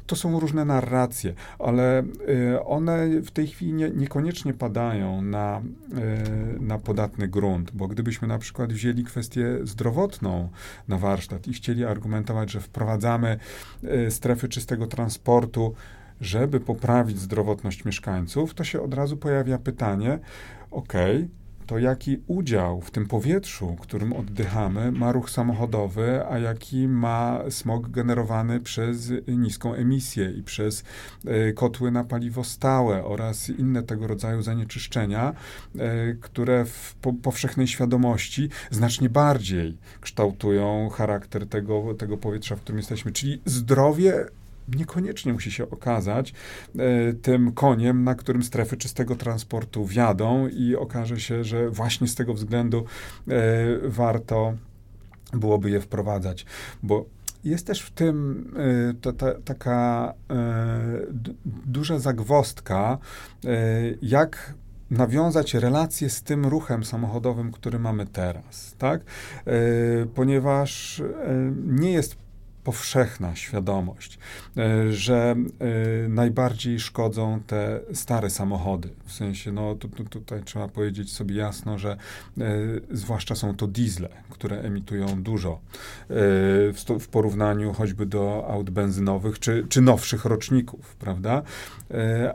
to 0.07 0.15
są 0.15 0.39
różne 0.39 0.65
narracje, 0.65 1.33
ale 1.59 2.03
y, 2.29 2.63
one 2.65 3.21
w 3.21 3.31
tej 3.31 3.47
chwili 3.47 3.73
nie, 3.73 3.89
niekoniecznie 3.89 4.53
padają 4.53 5.21
na, 5.21 5.61
y, 6.57 6.59
na 6.59 6.79
podatny 6.79 7.27
grunt, 7.27 7.71
bo 7.71 7.87
gdybyśmy 7.87 8.27
na 8.27 8.37
przykład 8.37 8.73
wzięli 8.73 9.03
kwestię 9.03 9.59
zdrowotną 9.63 10.49
na 10.87 10.97
warsztat 10.97 11.47
i 11.47 11.53
chcieli 11.53 11.85
argumentować, 11.85 12.51
że 12.51 12.61
wprowadzamy 12.61 13.39
y, 13.83 14.11
strefy 14.11 14.49
czystego 14.49 14.87
transportu, 14.87 15.73
żeby 16.21 16.59
poprawić 16.59 17.19
zdrowotność 17.19 17.85
mieszkańców, 17.85 18.53
to 18.53 18.63
się 18.63 18.81
od 18.81 18.93
razu 18.93 19.17
pojawia 19.17 19.57
pytanie, 19.57 20.19
okej, 20.71 21.15
okay, 21.15 21.44
to 21.65 21.79
jaki 21.79 22.17
udział 22.27 22.81
w 22.81 22.91
tym 22.91 23.05
powietrzu, 23.07 23.75
którym 23.79 24.13
oddychamy, 24.13 24.91
ma 24.91 25.11
ruch 25.11 25.29
samochodowy, 25.29 26.25
a 26.29 26.39
jaki 26.39 26.87
ma 26.87 27.39
smog 27.49 27.89
generowany 27.89 28.59
przez 28.59 29.11
niską 29.27 29.73
emisję 29.73 30.31
i 30.31 30.43
przez 30.43 30.83
e, 31.25 31.53
kotły 31.53 31.91
na 31.91 32.03
paliwo 32.03 32.43
stałe 32.43 33.03
oraz 33.03 33.49
inne 33.49 33.83
tego 33.83 34.07
rodzaju 34.07 34.41
zanieczyszczenia, 34.41 35.33
e, 35.79 36.13
które 36.13 36.65
w 36.65 36.95
powszechnej 37.21 37.67
świadomości 37.67 38.49
znacznie 38.71 39.09
bardziej 39.09 39.77
kształtują 40.01 40.89
charakter 40.89 41.47
tego, 41.47 41.93
tego 41.93 42.17
powietrza, 42.17 42.55
w 42.55 42.61
którym 42.61 42.77
jesteśmy. 42.77 43.11
Czyli 43.11 43.41
zdrowie 43.45 44.25
niekoniecznie 44.67 45.33
musi 45.33 45.51
się 45.51 45.69
okazać 45.69 46.33
e, 46.75 47.13
tym 47.13 47.51
koniem, 47.51 48.03
na 48.03 48.15
którym 48.15 48.43
strefy 48.43 48.77
czystego 48.77 49.15
transportu 49.15 49.85
wjadą 49.85 50.47
i 50.47 50.75
okaże 50.75 51.19
się, 51.19 51.43
że 51.43 51.69
właśnie 51.69 52.07
z 52.07 52.15
tego 52.15 52.33
względu 52.33 52.85
e, 53.27 53.33
warto 53.83 54.53
byłoby 55.33 55.69
je 55.69 55.81
wprowadzać, 55.81 56.45
bo 56.83 57.05
jest 57.45 57.67
też 57.67 57.81
w 57.81 57.91
tym 57.91 58.45
y, 58.89 58.93
to, 58.93 59.13
ta, 59.13 59.33
taka 59.45 60.13
y, 60.31 61.33
duża 61.45 61.99
zagwostka, 61.99 62.97
y, 63.45 63.97
jak 64.01 64.53
nawiązać 64.89 65.53
relacje 65.53 66.09
z 66.09 66.21
tym 66.21 66.45
ruchem 66.45 66.83
samochodowym, 66.83 67.51
który 67.51 67.79
mamy 67.79 68.05
teraz, 68.05 68.75
tak? 68.77 69.01
Ponieważ 70.15 71.01
nie 71.65 71.91
jest 71.91 72.15
powszechna 72.65 73.35
świadomość, 73.35 74.19
e, 74.57 74.91
że 74.91 75.35
e, 76.05 76.09
najbardziej 76.09 76.79
szkodzą 76.79 77.39
te 77.47 77.79
stare 77.93 78.29
samochody. 78.29 78.89
W 79.05 79.11
sensie, 79.11 79.51
no 79.51 79.75
tu, 79.75 79.89
tu, 79.89 80.03
tutaj 80.03 80.43
trzeba 80.43 80.67
powiedzieć 80.67 81.13
sobie 81.13 81.35
jasno, 81.35 81.77
że 81.77 81.91
e, 81.91 82.43
zwłaszcza 82.91 83.35
są 83.35 83.55
to 83.55 83.67
diesle, 83.67 84.09
które 84.29 84.61
emitują 84.61 85.23
dużo 85.23 85.59
w, 86.99 87.07
porównaniu 87.11 87.73
choćby 87.73 88.05
do 88.05 88.47
aut 88.49 88.69
benzynowych 88.69 89.39
czy, 89.39 89.65
czy 89.69 89.81
nowszych 89.81 90.25
roczników, 90.25 90.95
prawda? 90.95 91.41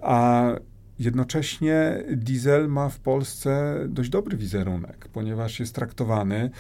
A 0.03 0.51
Jednocześnie 0.99 2.05
diesel 2.17 2.69
ma 2.69 2.89
w 2.89 2.99
Polsce 2.99 3.77
dość 3.89 4.11
dobry 4.11 4.37
wizerunek, 4.37 5.09
ponieważ 5.13 5.61
jest 5.61 5.75
traktowany 5.75 6.51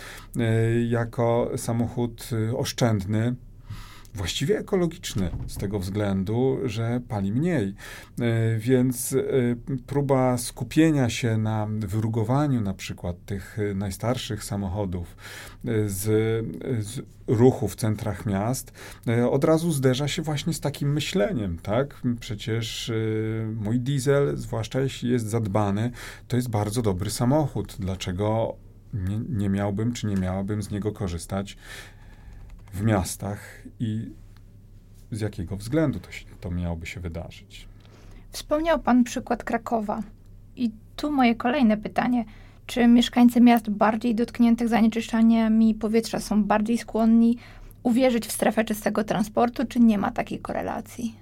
jako 0.88 1.50
samochód 1.56 2.30
oszczędny, 2.56 3.34
właściwie 4.14 4.58
ekologiczny 4.58 5.30
z 5.46 5.56
tego 5.56 5.78
względu, 5.78 6.58
że 6.64 7.00
pali 7.08 7.32
mniej. 7.32 7.74
E, 8.20 8.58
więc 8.58 9.12
e, 9.12 9.16
próba 9.86 10.38
skupienia 10.38 11.10
się 11.10 11.38
na 11.38 11.66
wyrugowaniu 11.70 12.60
na 12.60 12.74
przykład 12.74 13.16
tych 13.26 13.58
najstarszych 13.74 14.44
samochodów 14.44 15.16
e, 15.64 15.88
z, 15.88 16.02
z 16.86 17.00
ruchu 17.26 17.68
w 17.68 17.76
centrach 17.76 18.26
miast 18.26 18.72
od 19.30 19.44
razu 19.44 19.72
zderza 19.72 20.08
się 20.08 20.22
właśnie 20.22 20.54
z 20.54 20.60
takim 20.60 20.92
myśleniem, 20.92 21.58
tak? 21.58 22.02
Przecież 22.20 22.92
mój 23.54 23.80
diesel, 23.80 24.36
zwłaszcza 24.36 24.80
jeśli 24.80 25.10
jest 25.10 25.26
zadbany, 25.26 25.90
to 26.28 26.36
jest 26.36 26.50
bardzo 26.50 26.82
dobry 26.82 27.10
samochód. 27.10 27.76
Dlaczego 27.78 28.56
nie, 28.94 29.18
nie 29.28 29.48
miałbym 29.48 29.92
czy 29.92 30.06
nie 30.06 30.16
miałabym 30.16 30.62
z 30.62 30.70
niego 30.70 30.92
korzystać 30.92 31.56
w 32.72 32.82
miastach 32.82 33.62
i 33.80 34.10
z 35.10 35.20
jakiego 35.20 35.56
względu 35.56 36.00
to, 36.00 36.12
się, 36.12 36.24
to 36.40 36.50
miałoby 36.50 36.86
się 36.86 37.00
wydarzyć. 37.00 37.68
Wspomniał 38.30 38.78
Pan 38.78 39.04
przykład 39.04 39.44
Krakowa. 39.44 40.02
I 40.56 40.70
tu 40.96 41.12
moje 41.12 41.34
kolejne 41.34 41.76
pytanie. 41.76 42.24
Czy 42.66 42.86
mieszkańcy 42.86 43.40
miast 43.40 43.70
bardziej 43.70 44.14
dotkniętych 44.14 44.68
zanieczyszczeniami 44.68 45.74
powietrza 45.74 46.20
są 46.20 46.44
bardziej 46.44 46.78
skłonni 46.78 47.38
uwierzyć 47.82 48.26
w 48.26 48.32
strefę 48.32 48.64
czystego 48.64 49.04
transportu, 49.04 49.66
czy 49.66 49.80
nie 49.80 49.98
ma 49.98 50.10
takiej 50.10 50.38
korelacji? 50.38 51.14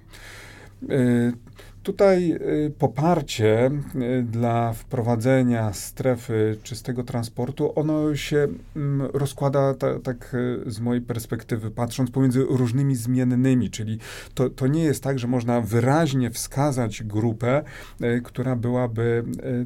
Tutaj 1.89 2.31
y, 2.31 2.71
poparcie 2.79 3.71
y, 3.95 4.23
dla 4.23 4.73
wprowadzenia 4.73 5.73
strefy 5.73 6.57
czystego 6.63 7.03
transportu, 7.03 7.79
ono 7.79 8.15
się 8.15 8.47
mm, 8.75 9.09
rozkłada 9.13 9.73
ta, 9.73 9.99
tak 9.99 10.35
y, 10.67 10.71
z 10.71 10.79
mojej 10.79 11.01
perspektywy, 11.01 11.71
patrząc 11.71 12.11
pomiędzy 12.11 12.45
różnymi 12.49 12.95
zmiennymi, 12.95 13.69
czyli 13.69 13.99
to, 14.33 14.49
to 14.49 14.67
nie 14.67 14.83
jest 14.83 15.03
tak, 15.03 15.19
że 15.19 15.27
można 15.27 15.61
wyraźnie 15.61 16.31
wskazać 16.31 17.03
grupę, 17.03 17.63
która 18.23 18.55
byłaby 18.55 19.23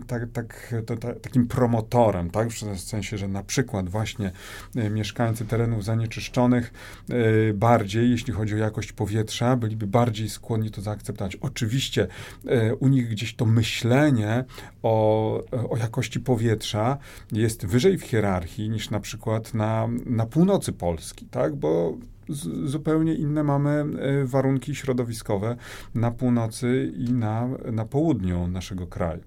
tak, 0.07 0.27
tak, 0.33 0.73
to, 0.85 0.97
to, 0.97 1.13
takim 1.13 1.47
promotorem, 1.47 2.29
tak? 2.29 2.49
w 2.49 2.79
sensie, 2.79 3.17
że 3.17 3.27
na 3.27 3.43
przykład 3.43 3.89
właśnie 3.89 4.31
mieszkańcy 4.75 5.45
terenów 5.45 5.83
zanieczyszczonych 5.83 6.73
bardziej, 7.53 8.11
jeśli 8.11 8.33
chodzi 8.33 8.53
o 8.55 8.57
jakość 8.57 8.91
powietrza, 8.91 9.55
byliby 9.55 9.87
bardziej 9.87 10.29
skłonni 10.29 10.71
to 10.71 10.81
zaakceptować. 10.81 11.35
Oczywiście 11.35 12.07
u 12.79 12.87
nich 12.87 13.09
gdzieś 13.09 13.35
to 13.35 13.45
myślenie 13.45 14.43
o, 14.83 15.43
o 15.69 15.77
jakości 15.77 16.19
powietrza 16.19 16.97
jest 17.31 17.65
wyżej 17.65 17.97
w 17.97 18.03
hierarchii 18.03 18.69
niż 18.69 18.89
na 18.89 18.99
przykład 18.99 19.53
na, 19.53 19.87
na 20.05 20.25
północy 20.25 20.73
Polski, 20.73 21.25
tak? 21.25 21.55
Bo 21.55 21.97
z, 22.29 22.69
zupełnie 22.69 23.13
inne 23.13 23.43
mamy 23.43 23.69
e, 23.71 24.25
warunki 24.25 24.75
środowiskowe 24.75 25.55
na 25.95 26.11
północy 26.11 26.93
i 26.97 27.13
na, 27.13 27.47
na 27.71 27.85
południu 27.85 28.47
naszego 28.47 28.87
kraju. 28.87 29.21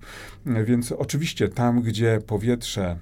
E, 0.47 0.65
więc 0.65 0.93
oczywiście 0.93 1.49
tam, 1.49 1.83
gdzie 1.83 2.21
powietrze 2.27 2.97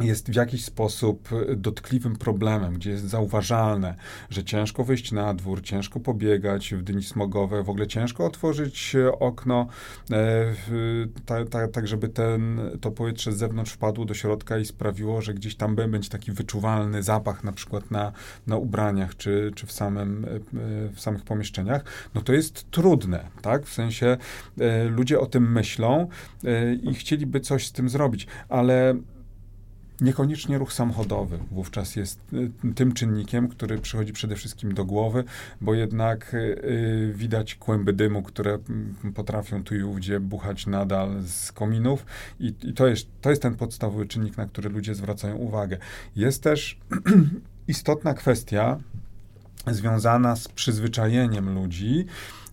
jest 0.00 0.30
w 0.30 0.34
jakiś 0.34 0.64
sposób 0.64 1.28
dotkliwym 1.56 2.16
problemem, 2.16 2.74
gdzie 2.74 2.90
jest 2.90 3.08
zauważalne, 3.08 3.94
że 4.30 4.44
ciężko 4.44 4.84
wyjść 4.84 5.12
na 5.12 5.34
dwór, 5.34 5.62
ciężko 5.62 6.00
pobiegać 6.00 6.74
w 6.74 6.82
dni 6.82 7.02
smogowe, 7.02 7.62
w 7.62 7.70
ogóle 7.70 7.86
ciężko 7.86 8.26
otworzyć 8.26 8.96
okno, 9.20 9.66
e, 10.10 10.54
tak, 11.26 11.48
ta, 11.48 11.68
ta, 11.68 11.86
żeby 11.86 12.08
ten, 12.08 12.60
to 12.80 12.90
powietrze 12.90 13.32
z 13.32 13.36
zewnątrz 13.36 13.72
wpadło 13.72 14.04
do 14.04 14.14
środka 14.14 14.58
i 14.58 14.64
sprawiło, 14.64 15.22
że 15.22 15.34
gdzieś 15.34 15.56
tam 15.56 15.76
będzie 15.76 16.08
taki 16.08 16.32
wyczuwalny 16.32 17.02
zapach, 17.02 17.44
na 17.44 17.52
przykład 17.52 17.90
na, 17.90 18.12
na 18.46 18.56
ubraniach 18.56 19.16
czy, 19.16 19.52
czy 19.54 19.66
w, 19.66 19.72
samym, 19.72 20.24
e, 20.24 20.28
w 20.94 21.00
samych 21.00 21.24
pomieszczeniach, 21.24 21.84
no 22.14 22.20
to 22.20 22.32
jest 22.32 22.70
trudne, 22.70 23.28
tak? 23.42 23.66
W 23.66 23.72
sensie 23.72 24.16
e, 24.60 24.84
ludzie 24.84 25.20
o 25.20 25.26
tym 25.26 25.52
myślą 25.52 26.08
i 26.82 26.94
chcieliby 26.94 27.40
coś 27.40 27.66
z 27.66 27.72
tym 27.72 27.88
zrobić, 27.88 28.26
ale 28.48 28.94
Niekoniecznie 30.00 30.58
ruch 30.58 30.72
samochodowy 30.72 31.38
wówczas 31.50 31.96
jest 31.96 32.20
y, 32.32 32.74
tym 32.74 32.92
czynnikiem, 32.92 33.48
który 33.48 33.78
przychodzi 33.78 34.12
przede 34.12 34.36
wszystkim 34.36 34.74
do 34.74 34.84
głowy, 34.84 35.24
bo 35.60 35.74
jednak 35.74 36.34
y, 36.34 37.12
widać 37.14 37.54
kłęby 37.54 37.92
dymu, 37.92 38.22
które 38.22 38.58
mm, 38.68 39.12
potrafią 39.14 39.64
tu 39.64 39.74
i 39.74 39.82
ówdzie 39.82 40.20
buchać 40.20 40.66
nadal 40.66 41.22
z 41.26 41.52
kominów 41.52 42.06
i, 42.40 42.54
i 42.62 42.74
to, 42.74 42.86
jest, 42.86 43.06
to 43.20 43.30
jest 43.30 43.42
ten 43.42 43.54
podstawowy 43.54 44.06
czynnik, 44.06 44.36
na 44.36 44.46
który 44.46 44.70
ludzie 44.70 44.94
zwracają 44.94 45.36
uwagę. 45.36 45.78
Jest 46.16 46.42
też 46.42 46.78
istotna 47.68 48.14
kwestia 48.14 48.78
związana 49.66 50.36
z 50.36 50.48
przyzwyczajeniem 50.48 51.54
ludzi, 51.54 52.06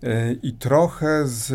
y, 0.03 0.39
i 0.43 0.53
trochę 0.53 1.27
z 1.27 1.53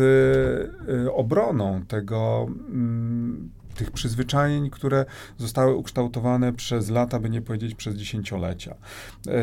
obroną 1.13 1.81
tego 1.87 2.47
mm, 2.49 3.49
tych 3.75 3.91
przyzwyczajeń, 3.91 4.69
które 4.69 5.05
zostały 5.37 5.75
ukształtowane 5.75 6.53
przez 6.53 6.89
lata, 6.89 7.19
by 7.19 7.29
nie 7.29 7.41
powiedzieć 7.41 7.75
przez 7.75 7.95
dziesięciolecia. 7.95 8.71
E, 8.71 9.33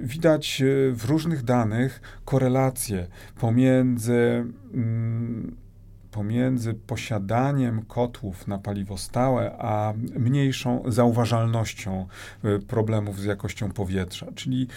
widać 0.00 0.62
e, 0.62 0.92
w 0.92 1.04
różnych 1.04 1.42
danych 1.42 2.00
korelacje 2.24 3.06
pomiędzy 3.40 4.44
mm, 4.74 5.56
pomiędzy 6.10 6.74
posiadaniem 6.74 7.82
kotłów 7.82 8.46
na 8.46 8.58
paliwo 8.58 8.98
stałe, 8.98 9.56
a 9.58 9.94
mniejszą 10.18 10.82
zauważalnością 10.86 12.06
e, 12.44 12.58
problemów 12.58 13.20
z 13.20 13.24
jakością 13.24 13.70
powietrza. 13.70 14.26
Czyli 14.34 14.68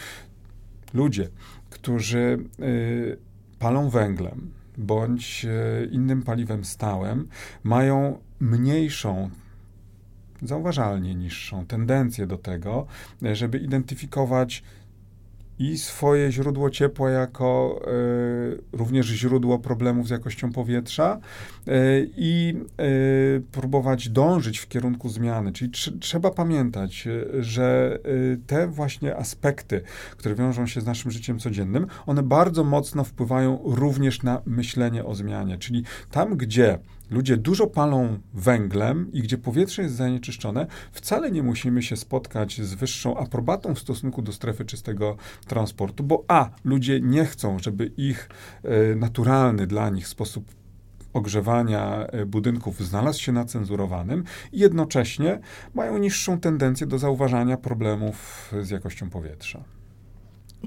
ludzie, 0.94 1.30
którzy 1.70 2.38
palą 3.60 3.90
węglem, 3.90 4.52
bądź 4.78 5.46
innym 5.92 6.24
paliwem 6.24 6.66
stałym 6.66 7.28
mają 7.64 8.20
mniejszą 8.40 9.30
zauważalnie 10.42 11.16
niższą 11.16 11.66
tendencję 11.66 12.28
do 12.28 12.38
tego, 12.38 12.86
e, 13.24 13.36
żeby 13.36 13.58
identyfikować 13.58 14.64
i 15.60 15.78
swoje 15.78 16.32
źródło 16.32 16.70
ciepła 16.70 17.10
jako 17.10 17.80
y, 18.74 18.78
również 18.78 19.06
źródło 19.06 19.60
problemów 19.60 20.08
z 20.08 20.10
jakością 20.10 20.52
powietrza 20.52 21.20
y, 21.68 21.72
i 22.18 22.56
y, 22.82 23.42
próbować 23.52 24.10
dążyć 24.10 24.58
w 24.58 24.68
kierunku 24.68 25.10
zmiany. 25.10 25.52
Czyli 25.54 25.72
tr 25.72 26.00
trzeba 26.00 26.32
pamiętać, 26.32 27.08
że 27.40 28.00
te 28.48 28.68
właśnie 28.68 29.16
aspekty, 29.16 29.82
które 30.12 30.36
wiążą 30.36 30.68
się 30.68 30.82
z 30.82 30.86
naszym 30.86 31.12
życiem 31.12 31.40
codziennym, 31.40 31.88
one 32.06 32.24
bardzo 32.24 32.64
mocno 32.64 33.04
wpływają 33.04 33.60
również 33.64 34.24
na 34.24 34.42
myślenie 34.46 35.06
o 35.06 35.16
zmianie. 35.16 35.58
Czyli 35.58 35.84
tam, 36.12 36.38
gdzie 36.38 36.80
ludzie 37.10 37.38
dużo 37.38 37.68
palą 37.68 38.20
węglem 38.34 39.12
i 39.14 39.22
gdzie 39.22 39.38
powietrze 39.38 39.82
jest 39.82 39.96
zanieczyszczone, 39.96 40.68
wcale 40.92 41.32
nie 41.32 41.44
musimy 41.44 41.84
się 41.84 41.98
spotkać 41.98 42.62
z 42.62 42.74
wyższą 42.74 43.18
aprobatą 43.18 43.76
w 43.76 43.80
stosunku 43.80 44.22
do 44.22 44.34
strefy 44.34 44.66
czystego 44.66 45.18
transportu, 45.48 46.04
bo 46.04 46.24
a, 46.28 46.50
ludzie 46.64 47.02
nie 47.02 47.26
chcą, 47.26 47.60
żeby 47.60 47.92
ich 47.98 48.30
e, 48.64 48.96
naturalny 48.96 49.68
dla 49.68 49.90
nich 49.90 50.08
sposób 50.08 50.46
ogrzewania 51.14 52.08
e, 52.08 52.26
budynków 52.26 52.88
znalazł 52.88 53.22
się 53.22 53.32
na 53.32 53.46
cenzurowanym 53.46 54.24
i 54.52 54.60
jednocześnie 54.60 55.40
mają 55.74 55.98
niższą 55.98 56.40
tendencję 56.40 56.88
do 56.88 57.00
zauważania 57.00 57.58
problemów 57.58 58.52
z 58.62 58.70
jakością 58.70 59.10
powietrza. 59.10 59.64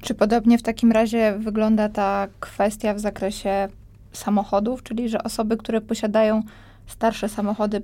Czy 0.03 0.14
podobnie 0.14 0.59
w 0.59 0.62
takim 0.62 0.92
razie 0.92 1.38
wygląda 1.38 1.88
ta 1.88 2.29
kwestia 2.40 2.94
w 2.94 3.00
zakresie 3.00 3.68
samochodów, 4.12 4.82
czyli 4.82 5.08
że 5.08 5.22
osoby, 5.22 5.56
które 5.56 5.80
posiadają 5.80 6.42
starsze 6.86 7.28
samochody, 7.28 7.80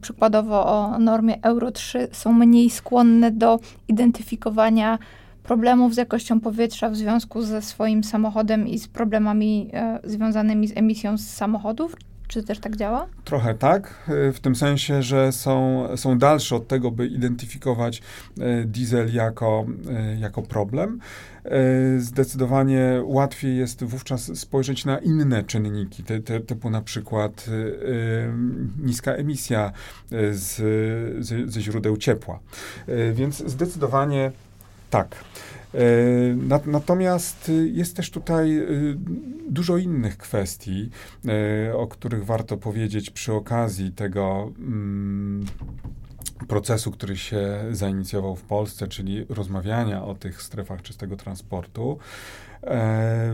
przykładowo 0.00 0.66
o 0.66 0.98
normie 0.98 1.42
Euro 1.42 1.70
3, 1.70 2.08
są 2.12 2.32
mniej 2.32 2.70
skłonne 2.70 3.30
do 3.30 3.58
identyfikowania 3.88 4.98
problemów 5.42 5.94
z 5.94 5.96
jakością 5.96 6.40
powietrza 6.40 6.90
w 6.90 6.96
związku 6.96 7.42
ze 7.42 7.62
swoim 7.62 8.04
samochodem 8.04 8.68
i 8.68 8.78
z 8.78 8.88
problemami 8.88 9.70
e, 9.72 9.98
związanymi 10.04 10.68
z 10.68 10.76
emisją 10.76 11.18
z 11.18 11.26
samochodów? 11.26 11.96
Czy 12.28 12.42
też 12.42 12.58
tak 12.58 12.76
działa? 12.76 13.06
Trochę 13.24 13.54
tak, 13.54 14.08
e, 14.08 14.32
w 14.32 14.40
tym 14.40 14.54
sensie, 14.54 15.02
że 15.02 15.32
są, 15.32 15.84
są 15.96 16.18
dalsze 16.18 16.56
od 16.56 16.68
tego, 16.68 16.90
by 16.90 17.06
identyfikować 17.06 18.02
e, 18.40 18.64
diesel 18.64 19.14
jako, 19.14 19.66
e, 19.90 20.16
jako 20.16 20.42
problem. 20.42 21.00
Zdecydowanie 21.98 23.02
łatwiej 23.04 23.56
jest 23.56 23.84
wówczas 23.84 24.38
spojrzeć 24.38 24.84
na 24.84 24.98
inne 24.98 25.42
czynniki, 25.42 26.02
te, 26.04 26.20
te, 26.20 26.40
typu 26.40 26.70
na 26.70 26.82
przykład 26.82 27.46
niska 28.82 29.12
emisja 29.12 29.72
z, 30.30 30.56
z, 31.26 31.50
ze 31.50 31.60
źródeł 31.60 31.96
ciepła. 31.96 32.38
Więc 33.14 33.38
zdecydowanie 33.46 34.32
tak. 34.90 35.24
E, 35.74 35.80
natomiast 36.66 37.50
jest 37.72 37.96
też 37.96 38.10
tutaj 38.10 38.58
e, 38.58 38.64
dużo 39.48 39.76
innych 39.76 40.16
kwestii, 40.16 40.90
e, 41.68 41.76
o 41.76 41.86
których 41.86 42.24
warto 42.24 42.56
powiedzieć 42.56 43.10
przy 43.10 43.32
okazji 43.32 43.92
tego 43.92 44.52
mm, 44.58 45.46
procesu, 46.46 46.90
który 46.90 47.16
się 47.16 47.64
zainicjował 47.70 48.36
w 48.36 48.42
Polsce, 48.42 48.88
czyli 48.88 49.26
rozmawiania 49.28 50.04
o 50.04 50.14
tych 50.14 50.42
strefach 50.42 50.82
czystego 50.82 51.16
transportu, 51.16 51.98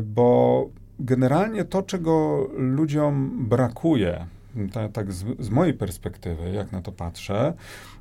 bo 0.02 0.68
generalnie 0.98 1.64
to, 1.64 1.82
czego 1.82 2.46
ludziom 2.56 3.46
brakuje 3.48 4.26
tak, 4.72 4.92
tak 4.92 5.12
z, 5.12 5.24
z, 5.38 5.50
mojej 5.50 5.74
perspektywy, 5.74 6.50
jak 6.50 6.72
na 6.72 6.82
to 6.82 6.92
patrzę, 6.92 7.54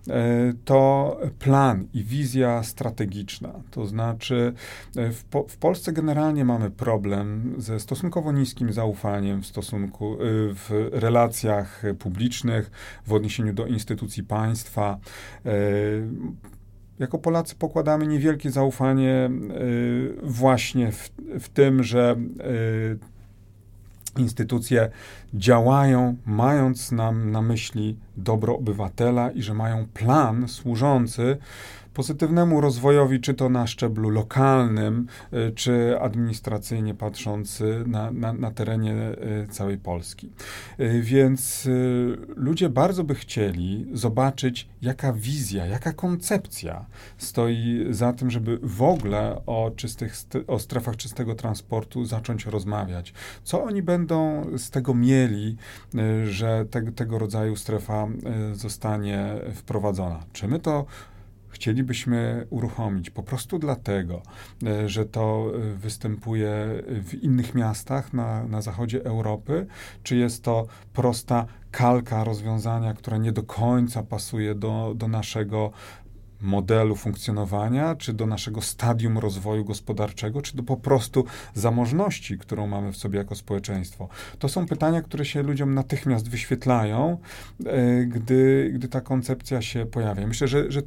e, 0.10 0.54
to 0.66 1.18
plan 1.40 1.88
i 1.94 2.04
wizja 2.04 2.64
strategiczna. 2.64 3.54
To 3.72 3.86
znaczy, 3.86 4.54
e, 4.96 5.12
w, 5.12 5.24
po, 5.24 5.48
w, 5.48 5.58
Polsce 5.58 5.94
generalnie 5.94 6.46
mamy 6.46 6.72
problem 6.72 7.56
ze 7.58 7.80
stosunkowo 7.80 8.32
niskim 8.32 8.74
zaufaniem 8.74 9.42
w 9.42 9.46
stosunku, 9.46 10.14
e, 10.14 10.18
w 10.54 10.90
relacjach 10.92 11.84
publicznych, 12.00 12.72
w 13.06 13.14
odniesieniu 13.14 13.54
do 13.54 13.66
instytucji 13.66 14.24
państwa. 14.24 14.98
Jako 17.00 17.20
Polacy 17.20 17.56
pokładamy 17.56 18.08
niewielkie 18.08 18.52
zaufanie 18.52 19.30
właśnie 20.24 20.92
w, 20.92 21.10
w 21.40 21.50
tym, 21.50 21.84
że 21.84 22.16
instytucje 24.18 24.90
działają, 25.34 26.16
mając 26.26 26.92
nam 26.92 27.32
na 27.32 27.42
myśli 27.42 27.98
dobro 28.18 28.58
obywatela 28.58 29.32
i 29.32 29.42
że 29.42 29.54
mają 29.54 29.86
plan 29.94 30.48
służący 30.48 31.38
pozytywnemu 31.94 32.62
rozwojowi, 32.62 33.20
czy 33.20 33.34
to 33.34 33.50
na 33.50 33.68
szczeblu 33.68 34.10
lokalnym, 34.10 35.08
czy 35.56 36.00
administracyjnie 36.00 36.94
patrząc 36.94 37.64
na, 37.86 38.12
na, 38.12 38.34
na 38.34 38.52
terenie 38.52 38.96
całej 39.50 39.78
Polski. 39.78 40.30
Więc 41.02 41.70
ludzie 42.36 42.70
bardzo 42.70 43.04
by 43.04 43.16
chcieli 43.16 43.86
zobaczyć, 43.94 44.68
jaka 44.82 45.14
wizja, 45.14 45.66
jaka 45.66 45.94
koncepcja 45.94 46.86
stoi 47.18 47.86
za 47.90 48.14
tym, 48.14 48.32
żeby 48.32 48.60
w 48.64 48.82
ogóle 48.82 49.42
o, 49.46 49.72
czystych, 49.76 50.14
o 50.48 50.60
strefach 50.60 50.98
czystego 50.98 51.36
transportu 51.36 52.06
zacząć 52.06 52.46
rozmawiać. 52.46 53.14
Co 53.44 53.64
oni 53.64 53.82
będą 53.82 54.46
z 54.58 54.70
tego 54.70 54.94
mieli, 54.94 55.58
y, 55.96 56.32
że 56.32 56.66
te, 56.66 56.92
tego 56.92 57.20
rodzaju 57.20 57.56
strefa 57.56 58.08
y, 58.52 58.56
zostanie 58.56 59.36
wprowadzona? 59.54 60.24
Czy 60.34 60.48
my 60.48 60.60
to 60.60 60.86
chcielibyśmy 61.64 62.48
uruchomić 62.50 63.10
po 63.10 63.24
prostu 63.24 63.60
dlatego, 63.60 64.22
y, 64.64 64.90
że 64.90 65.06
to 65.06 65.52
występuje 65.76 66.56
w 66.88 67.14
innych 67.14 67.56
miastach 67.56 68.14
na, 68.14 68.44
na 68.44 68.62
zachodzie 68.62 69.06
Europy, 69.06 69.66
czy 70.04 70.16
jest 70.16 70.44
to 70.44 70.68
prosta 70.94 71.46
kalka 71.72 72.24
rozwiązania, 72.24 72.94
która 72.94 73.18
nie 73.18 73.32
do 73.32 73.44
końca 73.44 74.04
pasuje 74.04 74.56
do, 74.56 74.94
do 74.96 75.08
naszego 75.08 75.72
modelu 76.44 76.96
funkcjonowania, 76.96 77.96
czy 77.96 78.14
do 78.14 78.26
naszego 78.26 78.62
stadium 78.62 79.18
rozwoju 79.18 79.66
gospodarczego, 79.66 80.42
czy 80.42 80.58
do 80.58 80.64
po 80.64 80.78
prostu 80.78 81.26
zamożności, 81.54 82.38
którą 82.38 82.68
mamy 82.68 82.92
w 82.92 82.98
sobie 82.98 83.18
jako 83.18 83.36
społeczeństwo? 83.36 84.10
To 84.40 84.50
są 84.50 84.68
pytania, 84.68 85.02
które 85.02 85.26
się 85.26 85.44
ludziom 85.44 85.74
natychmiast 85.74 86.30
wyświetlają, 86.30 87.18
e, 87.66 88.06
gdy, 88.06 88.72
gdy 88.74 88.88
ta 88.88 89.02
koncepcja 89.02 89.62
się 89.62 89.86
pojawia. 89.86 90.28
Myślę, 90.28 90.48
że, 90.48 90.72
że 90.72 90.82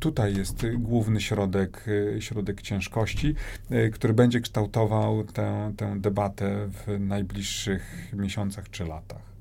tutaj 0.00 0.36
jest 0.36 0.66
główny 0.78 1.20
środek, 1.20 1.84
e, 2.16 2.22
środek 2.22 2.62
ciężkości, 2.62 3.34
e, 3.70 3.90
który 3.90 4.14
będzie 4.14 4.40
kształtował 4.40 5.24
tę, 5.24 5.72
tę 5.76 6.00
debatę 6.00 6.68
w 6.68 7.00
najbliższych 7.00 8.12
miesiącach 8.12 8.70
czy 8.70 8.84
latach. 8.84 9.37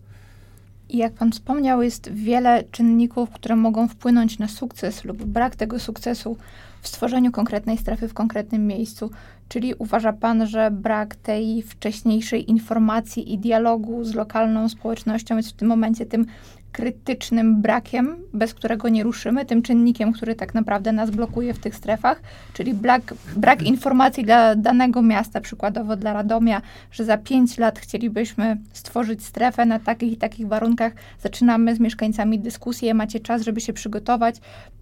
Jak 0.90 1.14
Pan 1.14 1.32
wspomniał, 1.32 1.82
jest 1.82 2.12
wiele 2.12 2.64
czynników, 2.72 3.30
które 3.30 3.56
mogą 3.56 3.88
wpłynąć 3.88 4.40
na 4.40 4.48
sukces 4.48 5.06
lub 5.06 5.24
brak 5.24 5.56
tego 5.56 5.80
sukcesu 5.80 6.38
w 6.82 6.88
stworzeniu 6.88 7.32
konkretnej 7.32 7.78
strefy 7.78 8.08
w 8.08 8.14
konkretnym 8.14 8.68
miejscu. 8.68 9.12
Czyli 9.50 9.74
uważa 9.74 10.14
Pan, 10.14 10.48
że 10.48 10.72
brak 10.72 11.16
tej 11.16 11.62
wcześniejszej 11.62 12.50
informacji 12.50 13.34
i 13.34 13.38
dialogu 13.38 14.04
z 14.04 14.16
lokalną 14.16 14.70
społecznością 14.70 15.38
jest 15.38 15.50
w 15.50 15.54
tym 15.54 15.68
momencie 15.68 16.06
tym 16.06 16.26
krytycznym 16.72 17.62
brakiem, 17.62 18.16
bez 18.34 18.54
którego 18.54 18.90
nie 18.90 19.04
ruszymy, 19.04 19.46
tym 19.46 19.62
czynnikiem, 19.62 20.14
który 20.14 20.36
tak 20.36 20.54
naprawdę 20.54 20.92
nas 20.92 21.10
blokuje 21.10 21.54
w 21.54 21.60
tych 21.60 21.76
strefach, 21.76 22.22
czyli 22.54 22.74
brak, 22.74 23.14
brak 23.36 23.64
informacji 23.64 24.24
dla 24.24 24.56
danego 24.56 25.02
miasta, 25.02 25.42
przykładowo 25.42 25.96
dla 25.96 26.14
Radomia, 26.14 26.62
że 26.92 27.04
za 27.04 27.18
pięć 27.18 27.58
lat 27.58 27.80
chcielibyśmy 27.80 28.58
stworzyć 28.74 29.24
strefę 29.24 29.66
na 29.66 29.80
takich 29.80 30.12
i 30.12 30.18
takich 30.18 30.48
warunkach. 30.48 30.94
Zaczynamy 31.24 31.76
z 31.76 31.80
mieszkańcami 31.80 32.40
dyskusję, 32.40 32.94
macie 32.94 33.20
czas, 33.20 33.42
żeby 33.42 33.62
się 33.62 33.74
przygotować. 33.74 34.36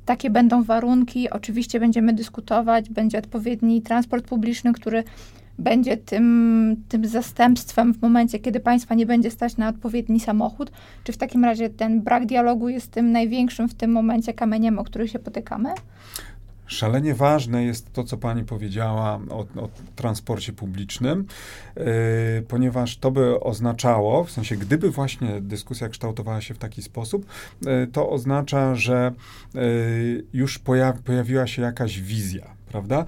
Takie 0.06 0.30
będą 0.30 0.64
warunki, 0.64 1.30
oczywiście 1.30 1.80
będziemy 1.80 2.14
dyskutować, 2.14 2.90
będzie 2.90 3.18
odpowiedni 3.18 3.82
transport 3.82 4.28
publiczny, 4.28 4.74
który 4.74 5.04
będzie 5.60 5.98
tym, 5.98 6.76
tym 6.90 7.08
zastępstwem 7.08 7.94
w 7.94 8.02
momencie, 8.02 8.40
kiedy 8.40 8.60
państwa 8.60 8.96
nie 8.96 9.06
będzie 9.06 9.32
stać 9.32 9.58
na 9.58 9.70
odpowiedni 9.70 10.20
samochód? 10.20 10.72
Czy 11.04 11.12
w 11.12 11.18
takim 11.18 11.46
razie 11.46 11.70
ten 11.70 12.02
brak 12.02 12.26
dialogu 12.26 12.70
jest 12.70 12.92
tym 12.92 13.12
największym 13.12 13.70
w 13.70 13.74
tym 13.74 13.92
momencie 13.92 14.34
kamieniem, 14.34 14.80
o 14.80 14.84
który 14.84 15.08
się 15.08 15.20
potykamy? 15.20 15.70
Szalenie 16.68 17.16
ważne 17.16 17.64
jest 17.64 17.94
to, 17.94 18.04
co 18.04 18.18
pani 18.18 18.44
powiedziała 18.44 19.20
o, 19.30 19.40
o 19.40 19.70
transporcie 19.96 20.54
publicznym, 20.54 21.26
yy, 21.76 21.84
ponieważ 22.48 22.98
to 22.98 23.12
by 23.12 23.40
oznaczało, 23.40 24.24
w 24.24 24.32
sensie 24.32 24.58
gdyby 24.58 24.92
właśnie 24.92 25.42
dyskusja 25.42 25.90
kształtowała 25.90 26.42
się 26.42 26.54
w 26.54 26.58
taki 26.58 26.82
sposób, 26.82 27.26
yy, 27.66 27.88
to 27.88 28.10
oznacza, 28.10 28.76
że 28.76 29.12
yy, 29.54 30.26
już 30.34 30.60
pojawi, 30.60 31.04
pojawiła 31.04 31.48
się 31.48 31.62
jakaś 31.62 32.00
wizja, 32.00 32.48
prawda? 32.68 33.06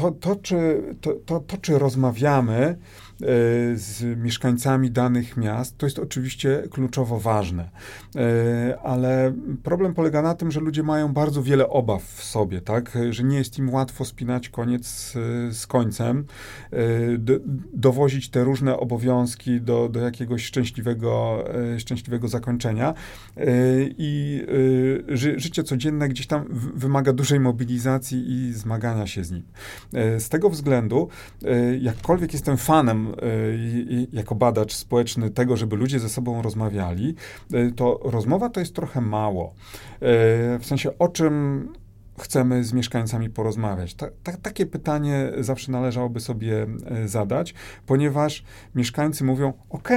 To, 0.00 0.10
to, 0.10 0.36
czy, 0.36 0.82
to, 1.00 1.12
to, 1.26 1.40
to, 1.40 1.56
czy 1.56 1.78
rozmawiamy 1.78 2.76
E, 3.22 3.76
z 3.76 4.18
mieszkańcami 4.18 4.90
danych 4.90 5.36
miast, 5.36 5.78
to 5.78 5.86
jest 5.86 5.98
oczywiście 5.98 6.62
kluczowo 6.70 7.20
ważne. 7.20 7.70
E, 8.16 8.78
ale 8.82 9.32
problem 9.62 9.94
polega 9.94 10.22
na 10.22 10.34
tym, 10.34 10.50
że 10.50 10.60
ludzie 10.60 10.82
mają 10.82 11.12
bardzo 11.12 11.42
wiele 11.42 11.68
obaw 11.68 12.02
w 12.02 12.24
sobie, 12.24 12.60
tak? 12.60 12.98
Że 13.10 13.24
nie 13.24 13.36
jest 13.36 13.58
im 13.58 13.70
łatwo 13.70 14.04
spinać 14.04 14.48
koniec 14.48 14.86
z, 14.86 15.12
z 15.56 15.66
końcem, 15.66 16.24
e, 16.70 17.18
do, 17.18 17.34
dowozić 17.72 18.30
te 18.30 18.44
różne 18.44 18.76
obowiązki 18.76 19.60
do, 19.60 19.88
do 19.88 20.00
jakiegoś 20.00 20.44
szczęśliwego, 20.44 21.44
szczęśliwego 21.78 22.28
zakończenia. 22.28 22.94
I 23.98 24.42
ży, 25.08 25.40
życie 25.40 25.62
codzienne 25.64 26.08
gdzieś 26.08 26.26
tam 26.26 26.44
wymaga 26.74 27.12
dużej 27.12 27.40
mobilizacji 27.40 28.32
i 28.32 28.52
zmagania 28.52 29.06
się 29.06 29.24
z 29.24 29.30
nim. 29.30 29.42
Z 29.92 30.28
tego 30.28 30.50
względu, 30.50 31.08
jakkolwiek 31.80 32.32
jestem 32.32 32.56
fanem 32.56 33.14
Y, 33.22 34.06
jako 34.12 34.34
badacz 34.34 34.74
społeczny 34.74 35.30
tego, 35.30 35.56
żeby 35.56 35.76
ludzie 35.76 35.98
ze 35.98 36.08
sobą 36.08 36.42
rozmawiali, 36.42 37.14
to 37.76 38.00
rozmowa 38.02 38.48
to 38.50 38.60
jest 38.60 38.74
trochę 38.74 39.00
mało. 39.00 39.54
W 40.60 40.62
sensie 40.62 40.98
o 40.98 41.08
czym 41.08 41.68
chcemy 42.20 42.64
z 42.64 42.72
mieszkańcami 42.72 43.30
porozmawiać? 43.30 43.94
Ta, 43.94 44.06
ta, 44.22 44.36
takie 44.36 44.66
pytanie 44.66 45.32
zawsze 45.38 45.72
należałoby 45.72 46.20
sobie 46.20 46.66
zadać, 47.04 47.54
ponieważ 47.86 48.44
mieszkańcy 48.74 49.24
mówią: 49.24 49.52
OK, 49.70 49.88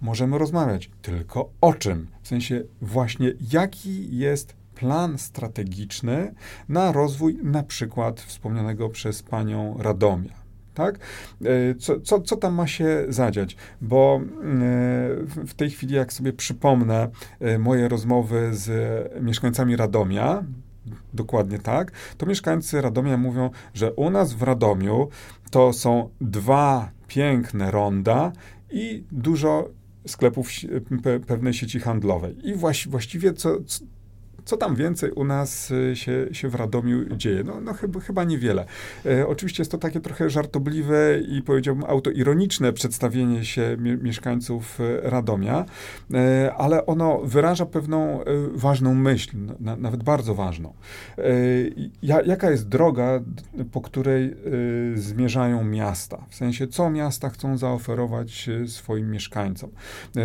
możemy 0.00 0.38
rozmawiać, 0.38 0.90
tylko 1.02 1.50
o 1.60 1.74
czym? 1.74 2.06
W 2.22 2.28
sensie, 2.28 2.62
właśnie 2.80 3.32
jaki 3.52 4.16
jest 4.16 4.59
plan 4.80 5.18
strategiczny 5.18 6.34
na 6.68 6.92
rozwój 6.92 7.38
na 7.42 7.62
przykład 7.62 8.20
wspomnianego 8.20 8.88
przez 8.88 9.22
panią 9.22 9.76
Radomia 9.78 10.40
tak? 10.74 10.98
E, 11.44 11.74
co, 11.74 12.00
co, 12.00 12.20
co 12.20 12.36
tam 12.36 12.54
ma 12.54 12.66
się 12.66 13.04
zadziać? 13.08 13.56
Bo 13.80 14.20
e, 14.20 14.28
w 15.46 15.54
tej 15.56 15.70
chwili, 15.70 15.94
jak 15.94 16.12
sobie 16.12 16.32
przypomnę 16.32 17.08
e, 17.40 17.58
moje 17.58 17.88
rozmowy 17.88 18.50
z 18.52 18.68
mieszkańcami 19.22 19.76
Radomia, 19.76 20.44
dokładnie 21.14 21.58
tak, 21.58 21.92
to 22.16 22.26
mieszkańcy 22.26 22.80
Radomia 22.80 23.16
mówią, 23.16 23.50
że 23.74 23.92
u 23.92 24.10
nas 24.10 24.32
w 24.32 24.42
Radomiu 24.42 25.08
to 25.50 25.72
są 25.72 26.08
dwa 26.20 26.90
piękne 27.08 27.70
ronda 27.70 28.32
i 28.70 29.04
dużo 29.12 29.68
sklepów 30.06 30.48
pewnej 31.26 31.54
sieci 31.54 31.80
handlowej. 31.80 32.48
I 32.48 32.54
właściwie 32.88 33.32
co, 33.32 33.56
co 34.44 34.56
tam 34.56 34.76
więcej 34.76 35.10
u 35.10 35.24
nas 35.24 35.70
y, 35.70 35.96
się, 35.96 36.26
się 36.32 36.48
w 36.48 36.54
Radomiu 36.54 37.16
dzieje? 37.16 37.44
No, 37.44 37.60
no 37.60 37.72
chyba, 37.72 38.00
chyba 38.00 38.24
niewiele. 38.24 38.64
E, 39.06 39.26
oczywiście 39.26 39.60
jest 39.60 39.70
to 39.70 39.78
takie 39.78 40.00
trochę 40.00 40.30
żartobliwe 40.30 41.20
i 41.28 41.42
powiedziałbym 41.42 41.84
autoironiczne 41.84 42.72
przedstawienie 42.72 43.44
się 43.44 43.76
mi 43.78 43.96
mieszkańców 43.96 44.78
e, 44.80 45.10
Radomia, 45.10 45.64
e, 46.14 46.54
ale 46.54 46.86
ono 46.86 47.18
wyraża 47.18 47.66
pewną 47.66 48.24
e, 48.24 48.24
ważną 48.54 48.94
myśl, 48.94 49.36
na, 49.60 49.76
nawet 49.76 50.02
bardzo 50.02 50.34
ważną. 50.34 50.74
E, 51.18 51.22
ja, 52.02 52.22
jaka 52.22 52.50
jest 52.50 52.68
droga, 52.68 53.20
po 53.72 53.80
której 53.80 54.24
e, 54.26 54.36
zmierzają 54.94 55.64
miasta? 55.64 56.24
W 56.28 56.34
sensie, 56.34 56.68
co 56.68 56.90
miasta 56.90 57.30
chcą 57.30 57.58
zaoferować 57.58 58.50
swoim 58.66 59.10
mieszkańcom? 59.10 59.70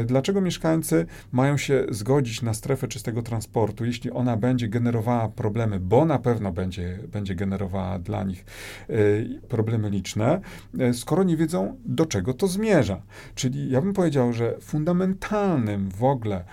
Dlaczego 0.06 0.42
mieszkańcy 0.42 1.06
mają 1.32 1.58
się 1.58 1.86
zgodzić 1.90 2.42
na 2.42 2.54
strefę 2.54 2.88
czystego 2.88 3.22
transportu, 3.22 3.86
jeśli 3.86 4.05
ona 4.12 4.38
będzie 4.38 4.68
generowała 4.68 5.30
problemy, 5.30 5.80
bo 5.80 6.06
na 6.06 6.20
pewno 6.20 6.52
będzie, 6.52 7.00
będzie 7.08 7.36
generowała 7.36 8.00
dla 8.00 8.24
nich 8.24 8.46
y, 8.90 9.42
problemy 9.50 9.90
liczne, 9.90 10.42
y, 10.80 10.94
skoro 10.94 11.24
nie 11.24 11.38
wiedzą, 11.38 11.78
do 11.86 12.06
czego 12.06 12.34
to 12.34 12.48
zmierza. 12.48 13.02
Czyli 13.36 13.70
ja 13.70 13.82
bym 13.82 13.94
powiedział, 13.94 14.34
że 14.34 14.58
fundamentalnym 14.62 15.90
w 15.90 16.04
ogóle 16.04 16.44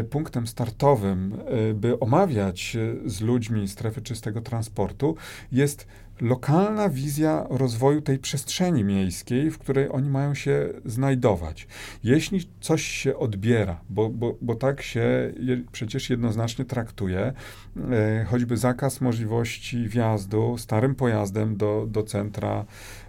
y, 0.00 0.04
punktem 0.04 0.46
startowym, 0.46 1.38
by 1.74 2.00
omawiać 2.00 2.76
z 3.06 3.20
ludźmi 3.20 3.68
strefy 3.68 4.02
czystego 4.02 4.40
transportu, 4.40 5.16
jest 5.52 5.86
lokalna 6.20 6.88
wizja 6.88 7.46
rozwoju 7.50 8.02
tej 8.02 8.18
przestrzeni 8.18 8.84
miejskiej, 8.84 9.50
w 9.50 9.58
której 9.58 9.88
oni 9.90 10.08
mają 10.10 10.34
się 10.34 10.68
znajdować. 10.84 11.66
Jeśli 12.04 12.48
coś 12.60 12.82
się 12.82 13.16
odbiera, 13.16 13.80
bo, 13.90 14.08
bo, 14.08 14.34
bo 14.40 14.54
tak 14.54 14.82
się 14.82 15.32
je, 15.40 15.62
przecież 15.72 16.10
jednoznacznie 16.10 16.64
traktuje, 16.64 17.32
e, 17.90 18.24
choćby 18.24 18.56
zakaz 18.56 19.00
możliwości 19.00 19.88
wjazdu 19.88 20.58
starym 20.58 20.94
pojazdem 20.94 21.56
do, 21.56 21.86
do 21.88 22.02
centra, 22.02 22.64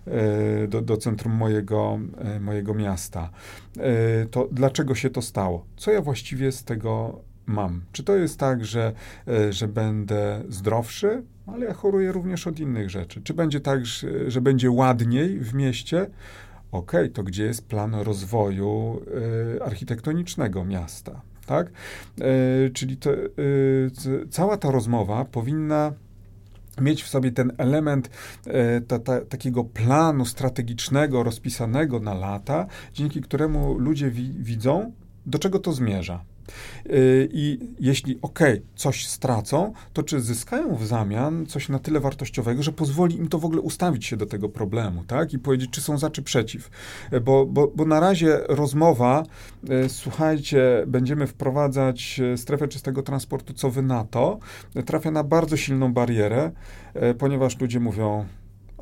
e, 0.08 0.68
do, 0.68 0.82
do 0.82 0.98
centrum 0.98 1.34
mojego, 1.34 2.00
e, 2.18 2.40
mojego 2.40 2.74
miasta, 2.74 3.30
e, 3.78 4.26
to 4.26 4.48
dlaczego 4.52 4.96
się 4.96 5.10
to 5.10 5.22
stało? 5.22 5.66
Co 5.78 5.92
ja 5.92 6.02
właściwie 6.02 6.52
z 6.52 6.64
tego 6.64 7.22
mam? 7.50 7.82
Czy 7.92 8.04
to 8.04 8.16
jest 8.16 8.40
tak, 8.40 8.66
że, 8.66 8.94
e, 9.28 9.54
że 9.54 9.68
będę 9.68 10.44
zdrowszy, 10.50 11.24
ale 11.48 11.66
ja 11.66 11.74
choruję 11.74 12.12
również 12.12 12.48
od 12.48 12.60
innych 12.60 12.90
rzeczy? 12.90 13.22
Czy 13.22 13.34
będzie 13.34 13.60
tak, 13.60 13.86
że, 14.28 14.42
będzie 14.42 14.72
ładniej 14.72 15.40
w 15.40 15.54
mieście? 15.54 16.10
Okay, 16.72 17.10
to 17.10 17.24
gdzie 17.24 17.44
jest 17.44 17.68
plan 17.68 17.96
rozwoju 17.96 19.02
y, 19.58 19.64
architektonicznego 19.64 20.66
miasta? 20.66 21.22
Tak? 21.46 21.72
Y, 22.22 22.72
czyli 22.74 22.98
to, 22.98 23.10
cała 24.30 24.58
ta 24.58 24.72
rozmowa 24.72 25.26
powinna 25.26 25.94
mieć 26.82 27.04
w 27.04 27.08
sobie 27.08 27.32
ten 27.32 27.52
element 27.58 28.10
ta, 28.88 29.00
ta, 29.00 29.22
takiego 29.22 29.64
planu 29.64 30.26
strategicznego, 30.26 31.24
rozpisanego 31.24 32.00
na 32.00 32.14
lata, 32.14 32.68
dzięki 32.94 33.22
któremu 33.22 33.78
ludzie 33.80 34.12
wi 34.12 34.34
widzą, 34.40 34.92
do 35.26 35.40
czego 35.40 35.60
to 35.60 35.74
zmierza. 35.74 36.24
Y, 36.86 37.30
I 37.32 37.60
jeśli 37.80 38.20
ok, 38.22 38.40
coś 38.76 39.08
stracą, 39.08 39.74
to 39.94 40.04
czy 40.04 40.22
zyskają 40.22 40.76
w 40.76 40.86
zamian 40.86 41.46
coś 41.46 41.70
na 41.70 41.80
tyle 41.80 42.00
wartościowego, 42.00 42.64
że 42.64 42.72
pozwoli 42.72 43.18
im 43.18 43.28
to 43.28 43.40
w 43.40 43.46
ogóle 43.46 43.62
ustawić 43.62 44.06
się 44.06 44.18
do 44.18 44.26
tego 44.26 44.50
problemu, 44.50 45.04
tak? 45.04 45.34
I 45.34 45.40
powiedzieć, 45.40 45.70
czy 45.72 45.82
są 45.82 45.98
za, 45.98 46.10
czy 46.10 46.22
przeciw. 46.22 46.70
Y, 47.14 47.22
bo, 47.22 47.46
bo, 47.46 47.68
bo 47.76 47.86
na 47.86 48.00
razie 48.00 48.40
rozmowa, 48.48 49.24
y, 49.86 49.90
słuchajcie, 49.90 50.84
będziemy 50.88 51.28
wprowadzać 51.28 52.22
strefę 52.36 52.68
czystego 52.68 53.04
transportu, 53.04 53.54
co 53.54 53.70
wy 53.70 53.82
na 53.82 54.04
to, 54.04 54.40
trafia 54.86 55.12
na 55.12 55.24
bardzo 55.24 55.58
silną 55.58 55.94
barierę, 55.94 56.52
ponieważ 57.18 57.60
ludzie 57.60 57.80
mówią, 57.80 58.26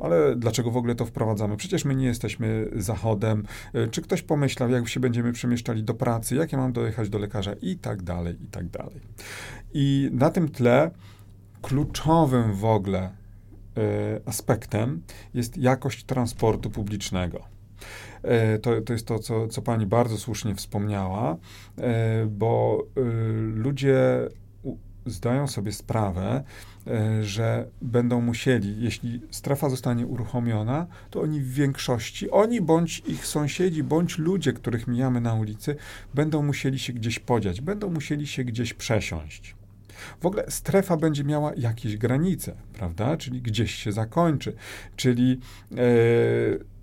ale 0.02 0.36
dlaczego 0.36 0.70
w 0.70 0.76
ogóle 0.76 0.94
to 0.94 1.06
wprowadzamy? 1.06 1.56
Przecież 1.56 1.84
my 1.84 1.94
nie 1.94 2.06
jesteśmy 2.06 2.70
Zachodem. 2.76 3.44
E, 3.74 3.88
czy 3.88 4.02
ktoś 4.02 4.22
pomyślał, 4.22 4.70
jak 4.70 4.88
się 4.88 5.00
będziemy 5.00 5.32
przemieszczali 5.32 5.82
do 5.82 5.94
pracy, 5.94 6.34
jak 6.34 6.52
ja 6.52 6.58
mam 6.58 6.72
dojechać 6.72 7.08
do 7.08 7.18
lekarza 7.18 7.52
i 7.62 7.76
tak 7.76 8.02
dalej, 8.02 8.34
i 8.42 8.46
tak 8.46 8.68
dalej. 8.68 9.00
I 9.74 10.10
na 10.12 10.30
tym 10.30 10.48
tle 10.48 10.90
kluczowym 11.62 12.52
w 12.52 12.64
ogóle 12.64 13.10
y, 13.78 13.80
aspektem 14.26 15.02
jest 15.34 15.56
jakość 15.56 16.04
transportu 16.04 16.70
publicznego. 16.70 17.44
E, 18.22 18.58
to, 18.58 18.80
to 18.80 18.92
jest 18.92 19.06
to, 19.06 19.18
co, 19.18 19.48
co 19.48 19.62
pani 19.62 19.86
bardzo 19.86 20.18
słusznie 20.18 20.54
wspomniała, 20.54 21.36
bo 22.28 22.82
ludzie 23.54 24.28
zdają 25.10 25.46
sobie 25.46 25.72
sprawę, 25.72 26.36
e, 26.36 26.42
że 27.20 27.68
będą 27.82 28.20
musieli, 28.20 28.82
jeśli 28.82 29.20
strefa 29.30 29.68
zostanie 29.68 30.06
uruchomiona, 30.06 30.86
to 31.10 31.20
oni 31.20 31.40
w 31.40 31.52
większości, 31.52 32.30
oni 32.30 32.60
bądź 32.60 33.02
ich 33.06 33.26
sąsiedzi, 33.26 33.82
bądź 33.82 34.18
ludzie, 34.18 34.52
których 34.52 34.86
mijamy 34.86 35.20
na 35.20 35.34
ulicy, 35.34 35.76
będą 36.14 36.42
musieli 36.42 36.78
się 36.78 36.92
gdzieś 36.92 37.18
podziać, 37.18 37.60
będą 37.60 37.90
musieli 37.90 38.26
się 38.26 38.44
gdzieś 38.44 38.74
przesiąść. 38.74 39.54
W 40.20 40.26
ogóle 40.26 40.44
strefa 40.48 40.96
będzie 40.96 41.24
miała 41.24 41.52
jakieś 41.56 41.96
granice, 41.96 42.54
prawda? 42.72 43.16
Czyli 43.16 43.42
gdzieś 43.42 43.74
się 43.74 43.92
zakończy. 43.92 44.52
Czyli 44.96 45.40
e, 45.72 45.76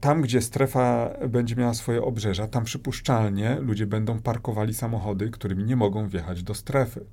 tam, 0.05 0.21
gdzie 0.21 0.41
strefa 0.41 1.09
będzie 1.29 1.55
miała 1.55 1.73
swoje 1.73 2.01
obrzeża, 2.03 2.47
tam 2.47 2.63
przypuszczalnie 2.63 3.57
ludzie 3.59 3.87
będą 3.87 4.21
parkowali 4.21 4.73
samochody, 4.73 5.29
którymi 5.29 5.63
nie 5.63 5.75
mogą 5.75 6.07
wjechać 6.07 6.43
do 6.43 6.53
strefy. 6.53 7.05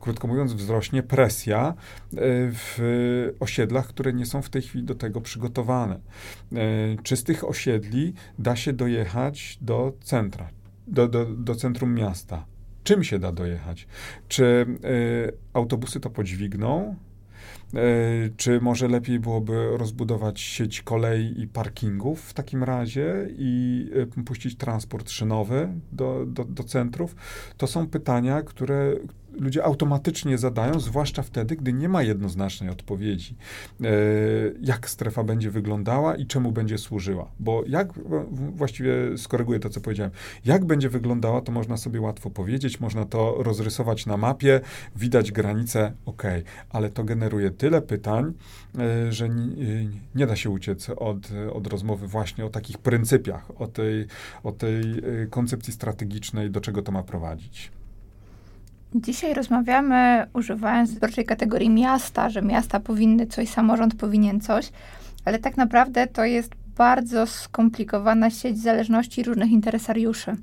Krótko 0.00 0.28
mówiąc, 0.28 0.52
wzrośnie 0.52 1.02
presja 1.02 1.68
e, 1.68 1.74
w 2.52 2.78
osiedlach, 3.40 3.86
które 3.86 4.12
nie 4.12 4.26
są 4.26 4.42
w 4.42 4.50
tej 4.50 4.62
chwili 4.62 4.84
do 4.84 4.94
tego 4.94 5.20
przygotowane. 5.20 5.94
E, 5.94 5.98
czy 7.02 7.16
z 7.16 7.24
tych 7.24 7.48
osiedli 7.48 8.14
da 8.38 8.56
się 8.56 8.72
dojechać 8.72 9.58
do 9.60 9.92
centra, 10.02 10.48
do, 10.86 11.08
do, 11.08 11.24
do 11.24 11.54
centrum 11.54 11.94
miasta? 11.94 12.44
Czym 12.84 13.04
się 13.04 13.18
da 13.18 13.32
dojechać? 13.32 13.86
Czy 14.28 14.66
y, 14.84 15.32
autobusy 15.52 16.00
to 16.00 16.10
podźwigną? 16.10 16.96
Y, 17.74 18.32
czy 18.36 18.60
może 18.60 18.88
lepiej 18.88 19.20
byłoby 19.20 19.68
rozbudować 19.76 20.40
sieć 20.40 20.82
kolei 20.82 21.40
i 21.40 21.48
parkingów 21.48 22.20
w 22.20 22.34
takim 22.34 22.64
razie 22.64 23.28
i 23.38 23.84
y, 24.18 24.24
puścić 24.24 24.56
transport 24.56 25.10
szynowy 25.10 25.68
do, 25.92 26.26
do, 26.26 26.44
do 26.44 26.64
centrów? 26.64 27.16
To 27.56 27.66
są 27.66 27.86
pytania, 27.86 28.42
które, 28.42 28.96
ludzie 29.38 29.64
automatycznie 29.64 30.38
zadają, 30.38 30.80
zwłaszcza 30.80 31.22
wtedy, 31.22 31.56
gdy 31.56 31.72
nie 31.72 31.88
ma 31.88 32.02
jednoznacznej 32.02 32.70
odpowiedzi, 32.70 33.36
e, 33.80 33.86
jak 34.60 34.90
strefa 34.90 35.24
będzie 35.24 35.50
wyglądała 35.50 36.16
i 36.16 36.26
czemu 36.26 36.52
będzie 36.52 36.78
służyła. 36.78 37.30
Bo 37.40 37.62
jak, 37.66 37.92
właściwie 38.54 39.18
skoryguję 39.18 39.60
to, 39.60 39.70
co 39.70 39.80
powiedziałem, 39.80 40.12
jak 40.44 40.64
będzie 40.64 40.88
wyglądała, 40.88 41.40
to 41.40 41.52
można 41.52 41.76
sobie 41.76 42.00
łatwo 42.00 42.30
powiedzieć, 42.30 42.80
można 42.80 43.04
to 43.04 43.34
rozrysować 43.38 44.06
na 44.06 44.16
mapie, 44.16 44.60
widać 44.96 45.32
granice, 45.32 45.92
ok, 46.06 46.22
ale 46.70 46.90
to 46.90 47.04
generuje 47.04 47.50
tyle 47.50 47.82
pytań, 47.82 48.32
e, 48.78 49.12
że 49.12 49.28
nie, 50.14 50.26
da 50.26 50.36
się 50.36 50.50
uciec 50.50 50.90
od, 50.90 51.28
od 51.52 51.66
rozmowy 51.66 52.06
właśnie 52.06 52.44
o 52.44 52.48
takich 52.48 52.78
pryncypiach, 52.78 53.60
o 53.60 53.66
tej, 53.66 54.06
o 54.42 54.52
tej 54.52 54.82
e, 54.82 55.26
koncepcji 55.26 55.72
strategicznej, 55.72 56.50
do 56.50 56.60
czego 56.60 56.82
to 56.82 56.92
ma 56.92 57.02
prowadzić. 57.02 57.77
Dzisiaj 58.94 59.34
rozmawiamy 59.34 60.26
używając 60.32 60.94
wyborczej 60.94 61.24
kategorii 61.24 61.70
miasta, 61.70 62.30
że 62.30 62.42
miasta 62.42 62.80
powinny 62.80 63.26
coś, 63.26 63.48
samorząd 63.48 63.94
powinien 63.94 64.40
coś, 64.40 64.70
ale 65.24 65.38
tak 65.38 65.56
naprawdę 65.56 66.06
to 66.06 66.24
jest 66.24 66.52
bardzo 66.76 67.26
skomplikowana 67.26 68.30
sieć 68.30 68.58
zależności 68.62 69.22
różnych 69.22 69.50
interesariuszy. 69.50 70.36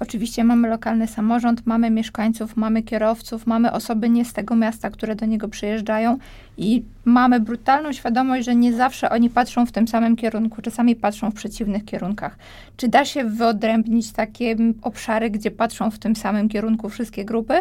Oczywiście 0.00 0.44
mamy 0.44 0.68
lokalny 0.68 1.06
samorząd, 1.06 1.66
mamy 1.66 1.90
mieszkańców, 1.90 2.56
mamy 2.56 2.82
kierowców, 2.82 3.46
mamy 3.46 3.72
osoby 3.72 4.10
nie 4.10 4.24
z 4.24 4.32
tego 4.32 4.56
miasta, 4.56 4.90
które 4.90 5.16
do 5.16 5.26
niego 5.26 5.48
przyjeżdżają 5.48 6.18
i 6.56 6.82
mamy 7.04 7.40
brutalną 7.40 7.92
świadomość, 7.92 8.44
że 8.44 8.56
nie 8.56 8.72
zawsze 8.72 9.10
oni 9.10 9.30
patrzą 9.30 9.66
w 9.66 9.72
tym 9.72 9.88
samym 9.88 10.16
kierunku, 10.16 10.62
czasami 10.62 10.96
patrzą 10.96 11.30
w 11.30 11.34
przeciwnych 11.34 11.84
kierunkach. 11.84 12.38
Czy 12.76 12.88
da 12.88 13.04
się 13.04 13.24
wyodrębnić 13.24 14.12
takie 14.12 14.56
obszary, 14.82 15.30
gdzie 15.30 15.50
patrzą 15.50 15.90
w 15.90 15.98
tym 15.98 16.16
samym 16.16 16.48
kierunku 16.48 16.88
wszystkie 16.88 17.24
grupy? 17.24 17.54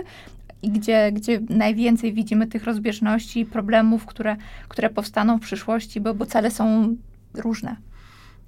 I 0.61 0.69
gdzie, 0.69 1.11
gdzie 1.11 1.39
najwięcej 1.49 2.13
widzimy 2.13 2.47
tych 2.47 2.63
rozbieżności, 2.63 3.45
problemów, 3.45 4.05
które, 4.05 4.35
które 4.67 4.89
powstaną 4.89 5.37
w 5.37 5.41
przyszłości, 5.41 6.01
bo, 6.01 6.13
bo 6.13 6.25
cele 6.25 6.51
są 6.51 6.95
różne. 7.33 7.75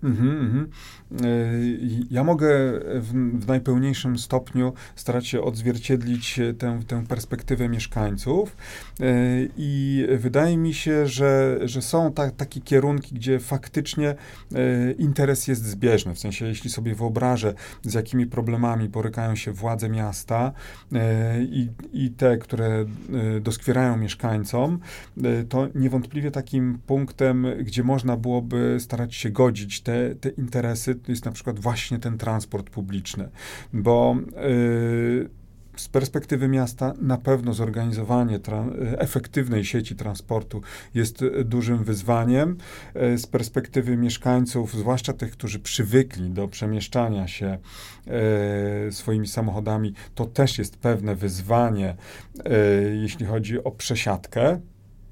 Mhm, 0.03 0.39
mhm. 0.39 0.69
E, 1.21 1.25
ja 2.11 2.23
mogę 2.23 2.49
w, 2.99 3.39
w, 3.39 3.47
najpełniejszym 3.47 4.17
stopniu 4.17 4.73
starać 4.95 5.27
się 5.27 5.41
odzwierciedlić 5.41 6.39
tę, 6.57 6.79
tę 6.87 7.03
perspektywę 7.07 7.69
mieszkańców 7.69 8.57
e, 8.99 9.05
i 9.57 10.05
wydaje 10.17 10.57
mi 10.57 10.73
się, 10.73 11.07
że, 11.07 11.59
że 11.63 11.81
są 11.81 12.13
ta, 12.13 12.31
takie 12.31 12.61
kierunki, 12.61 13.15
gdzie 13.15 13.39
faktycznie 13.39 14.09
e, 14.55 14.91
interes 14.91 15.47
jest 15.47 15.65
zbieżny. 15.65 16.15
W 16.15 16.19
sensie, 16.19 16.45
jeśli 16.45 16.69
sobie 16.69 16.95
wyobrażę, 16.95 17.53
z 17.83 17.93
jakimi 17.93 18.25
problemami 18.25 18.89
borykają 18.89 19.35
się 19.35 19.51
władze 19.51 19.89
miasta 19.89 20.51
i, 21.39 21.69
i 21.93 22.09
te, 22.09 22.37
które 22.37 22.85
doskwierają 23.41 23.97
mieszkańcom, 23.97 24.79
to 25.49 25.67
niewątpliwie 25.75 26.31
takim 26.31 26.79
punktem, 26.87 27.47
gdzie 27.63 27.83
można 27.83 28.17
byłoby 28.17 28.77
starać 28.79 29.15
się 29.15 29.29
godzić 29.29 29.81
te, 29.89 30.15
te 30.15 30.29
interesy, 30.29 30.95
to 30.95 31.11
jest 31.11 31.25
na 31.25 31.31
przykład 31.31 31.59
właśnie 31.59 31.99
ten 31.99 32.17
transport 32.17 32.69
publiczny, 32.69 33.29
bo 33.73 34.15
yy, 34.35 35.29
z 35.79 35.89
perspektywy 35.89 36.47
miasta 36.47 36.93
na 37.01 37.17
pewno 37.17 37.53
zorganizowanie 37.53 38.39
efektywnej 38.97 39.65
sieci 39.65 39.95
transportu 39.95 40.61
jest 40.93 41.25
dużym 41.45 41.83
wyzwaniem. 41.83 42.57
Y, 43.13 43.17
z 43.17 43.27
perspektywy 43.27 43.97
mieszkańców, 43.97 44.73
zwłaszcza 44.73 45.13
tych, 45.13 45.31
którzy 45.31 45.59
przywykli 45.59 46.29
do 46.29 46.47
przemieszczania 46.47 47.27
się 47.27 47.57
y, 48.87 48.91
swoimi 48.91 49.27
samochodami, 49.27 49.93
to 50.15 50.25
też 50.25 50.57
jest 50.57 50.77
pewne 50.77 51.15
wyzwanie, 51.15 51.95
y, 52.37 52.97
jeśli 53.01 53.25
chodzi 53.25 53.63
o 53.63 53.71
przesiadkę 53.71 54.59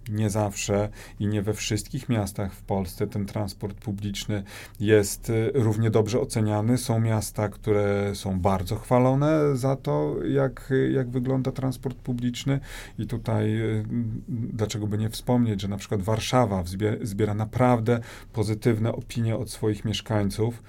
nie 0.10 0.30
zawsze 0.30 0.90
i 1.20 1.28
nie 1.28 1.42
we 1.42 1.54
wszystkich 1.54 2.10
miastach 2.10 2.54
w 2.54 2.62
Polsce 2.62 3.08
ten 3.08 3.26
transport 3.26 3.78
publiczny 3.78 4.44
jest 4.80 5.30
y, 5.30 5.52
równie 5.54 5.92
dobrze 5.92 6.20
oceniany. 6.20 6.78
Są 6.78 7.00
miasta, 7.00 7.50
które 7.50 8.16
są 8.16 8.40
bardzo 8.40 8.76
chwalone 8.76 9.58
za 9.58 9.76
to, 9.76 10.16
jak, 10.26 10.74
jak 10.92 11.10
wygląda 11.10 11.52
transport 11.52 11.98
publiczny 11.98 12.60
i 13.00 13.08
tutaj 13.08 13.62
y, 13.62 13.86
dlaczego 14.30 14.88
by 14.88 14.98
nie 14.98 15.10
wspomnieć, 15.10 15.62
że 15.62 15.68
na 15.68 15.78
przykład 15.78 16.02
Warszawa 16.02 16.64
zbiera 17.02 17.34
naprawdę 17.34 18.00
pozytywne 18.34 18.92
opinie 18.92 19.36
od 19.36 19.50
swoich 19.50 19.86
mieszkańców 19.86 20.64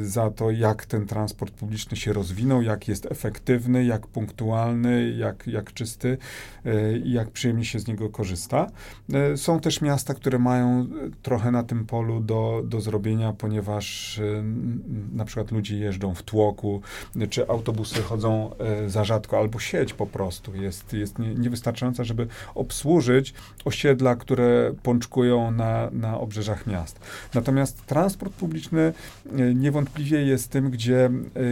y, 0.00 0.06
za 0.06 0.30
to, 0.30 0.50
jak 0.50 0.86
ten 0.86 1.06
transport 1.06 1.54
publiczny 1.54 1.96
się 1.96 2.12
rozwinął, 2.12 2.62
jak 2.62 2.88
jest 2.88 3.06
efektywny, 3.06 3.84
jak 3.84 4.06
punktualny, 4.06 5.10
jak, 5.10 5.46
jak 5.46 5.72
czysty 5.72 6.18
i 7.04 7.12
jak 7.12 7.30
przyjemnie 7.30 7.64
się 7.64 7.78
z 7.78 7.86
niego 7.86 8.10
korzysta 8.10 8.37
korzysta. 8.38 8.66
E, 9.12 9.36
są 9.36 9.60
też 9.60 9.80
miasta, 9.80 10.14
które 10.14 10.38
mają 10.38 10.86
trochę 11.22 11.50
na 11.50 11.62
tym 11.62 11.86
polu 11.86 12.20
do, 12.20 12.62
do 12.64 12.80
zrobienia, 12.80 13.32
ponieważ 13.32 14.20
na 15.12 15.24
przykład 15.24 15.52
ludzie 15.52 15.78
jeżdżą 15.78 16.14
w 16.14 16.22
tłoku, 16.22 16.80
czy 17.30 17.48
autobusy 17.48 18.02
chodzą 18.02 18.50
za 18.86 19.04
rzadko, 19.04 19.38
albo 19.38 19.58
sieć 19.58 19.94
po 19.94 20.06
prostu 20.06 20.56
jest, 20.56 20.92
jest 20.92 21.18
niewystarczająca, 21.18 22.04
żeby 22.04 22.26
obsłużyć 22.54 23.34
osiedla, 23.64 24.16
które 24.16 24.74
pączkują 24.82 25.50
na, 25.50 25.90
na 25.92 26.20
obrzeżach 26.20 26.66
miast. 26.66 27.00
Natomiast 27.34 27.86
transport 27.86 28.32
publiczny 28.32 28.92
niewątpliwie 29.54 30.22
jest 30.22 30.50
tym, 30.50 30.70
gdzie, 30.70 31.10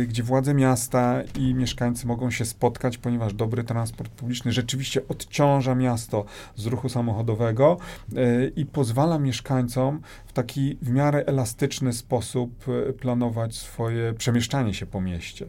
gdzie 0.09 0.22
władze 0.22 0.55
miasta 0.55 1.22
i 1.38 1.55
mieszkańcy 1.55 2.07
mogą 2.07 2.31
się 2.31 2.44
spotkać, 2.44 2.99
ponieważ 2.99 3.35
dobry 3.35 3.64
transport 3.64 4.12
publiczny 4.12 4.53
rzeczywiście 4.53 5.01
odciąża 5.09 5.75
miasto 5.75 6.25
z 6.57 6.66
ruchu 6.66 6.76
samochodowego 6.89 7.77
e, 8.17 8.49
i 8.49 8.67
pozwala 8.67 9.19
mieszkańcom 9.19 10.01
w 10.27 10.33
taki 10.33 10.79
w 10.83 10.91
miarę 10.91 11.25
elastyczny 11.27 11.93
sposób 11.93 12.65
e, 12.69 12.93
planować 12.93 13.55
swoje 13.55 14.12
przemieszczanie 14.12 14.75
się 14.75 14.87
po 14.87 15.01
mieście. 15.01 15.47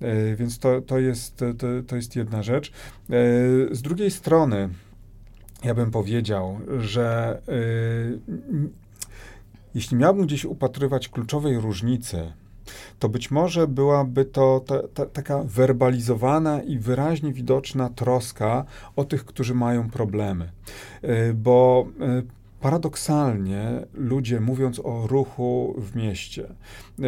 E, 0.00 0.36
więc 0.36 0.58
to, 0.58 0.80
to, 0.80 0.98
jest, 0.98 1.36
to, 1.36 1.66
to 1.86 1.96
jest 1.96 2.16
jedna 2.16 2.42
rzecz. 2.42 2.72
Z 3.70 3.82
drugiej 3.82 4.10
strony, 4.10 4.68
ja 5.64 5.74
bym 5.74 5.90
powiedział, 5.90 6.60
że 6.78 7.38
jeśli 9.74 9.96
miałbym 9.96 10.26
gdzieś 10.26 10.44
upatrywać 10.44 11.08
kluczowej 11.08 11.58
różnicy 11.58 12.32
to 12.98 13.08
być 13.08 13.30
może 13.30 13.68
byłaby 13.68 14.24
to 14.24 14.60
ta, 14.66 14.88
ta, 14.94 15.06
taka 15.06 15.42
werbalizowana 15.44 16.62
i 16.62 16.78
wyraźnie 16.78 17.32
widoczna 17.32 17.90
troska 17.90 18.64
o 18.96 19.04
tych, 19.04 19.24
którzy 19.24 19.54
mają 19.54 19.90
problemy. 19.90 20.50
E, 21.02 21.32
bo 21.32 21.86
e, 22.00 22.22
paradoksalnie 22.60 23.86
ludzie, 23.94 24.40
mówiąc 24.40 24.80
o 24.84 25.06
ruchu 25.06 25.74
w 25.78 25.96
mieście, 25.96 26.44
e, 26.44 27.04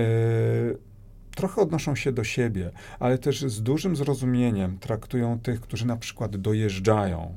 trochę 1.35 1.63
odnoszą 1.63 1.95
się 1.95 2.13
do 2.13 2.25
siebie, 2.25 2.71
ale 2.99 3.19
też 3.19 3.41
z 3.43 3.63
dużym 3.63 3.97
zrozumieniem 3.97 4.79
traktują 4.79 5.41
tych, 5.41 5.61
którzy 5.61 5.87
na 5.87 5.97
przykład 5.97 6.37
dojeżdżają 6.37 7.35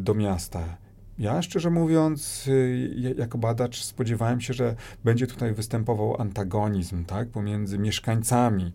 do 0.00 0.14
miasta 0.14 0.76
ja 1.18 1.42
szczerze 1.42 1.70
mówiąc, 1.70 2.46
y, 2.48 3.14
jako 3.18 3.38
badacz 3.38 3.82
spodziewałem 3.82 4.40
się, 4.40 4.54
że 4.54 4.76
będzie 5.04 5.26
tutaj 5.26 5.54
występował 5.54 6.20
antagonizm 6.20 7.04
tak, 7.04 7.28
pomiędzy 7.28 7.78
mieszkańcami 7.78 8.72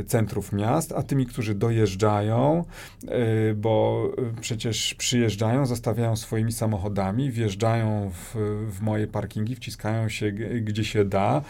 y, 0.00 0.04
centrów 0.04 0.52
miast, 0.52 0.92
a 0.92 1.02
tymi, 1.02 1.26
którzy 1.26 1.54
dojeżdżają, 1.54 2.64
y, 3.04 3.54
bo 3.54 4.04
przecież 4.40 4.94
przyjeżdżają, 4.94 5.66
zostawiają 5.66 6.16
swoimi 6.16 6.52
samochodami, 6.52 7.30
wjeżdżają 7.30 8.10
w, 8.10 8.34
w 8.70 8.80
moje 8.80 9.06
parkingi, 9.06 9.56
wciskają 9.56 10.08
się 10.08 10.32
gdzie 10.62 10.84
się 10.84 11.04
da, 11.04 11.42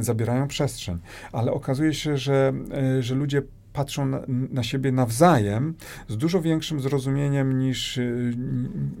zabierają 0.00 0.48
przestrzeń. 0.48 0.98
Ale 1.32 1.52
okazuje 1.52 1.94
się, 1.94 2.16
że, 2.16 2.52
że 3.00 3.14
ludzie 3.14 3.42
patrzą 3.78 4.06
na, 4.06 4.20
na, 4.28 4.62
siebie 4.62 4.92
nawzajem 4.92 5.74
z 6.08 6.16
dużo 6.16 6.40
większym 6.40 6.80
zrozumieniem 6.80 7.58
niż, 7.58 7.98
y, 7.98 8.34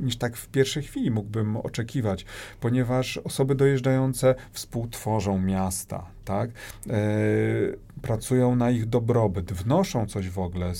niż 0.00 0.16
tak 0.16 0.36
w 0.36 0.48
pierwszej 0.48 0.82
chwili 0.82 1.10
mógłbym 1.10 1.56
oczekiwać, 1.56 2.24
ponieważ 2.60 3.16
osoby 3.16 3.54
dojeżdżające 3.54 4.34
współtworzą 4.52 5.38
miasta, 5.38 6.06
tak? 6.24 6.50
E, 6.50 6.92
pracują 8.02 8.56
na 8.56 8.70
ich 8.70 8.86
dobrobyt, 8.86 9.52
wnoszą 9.52 10.06
coś 10.06 10.30
w 10.30 10.38
ogóle, 10.38 10.72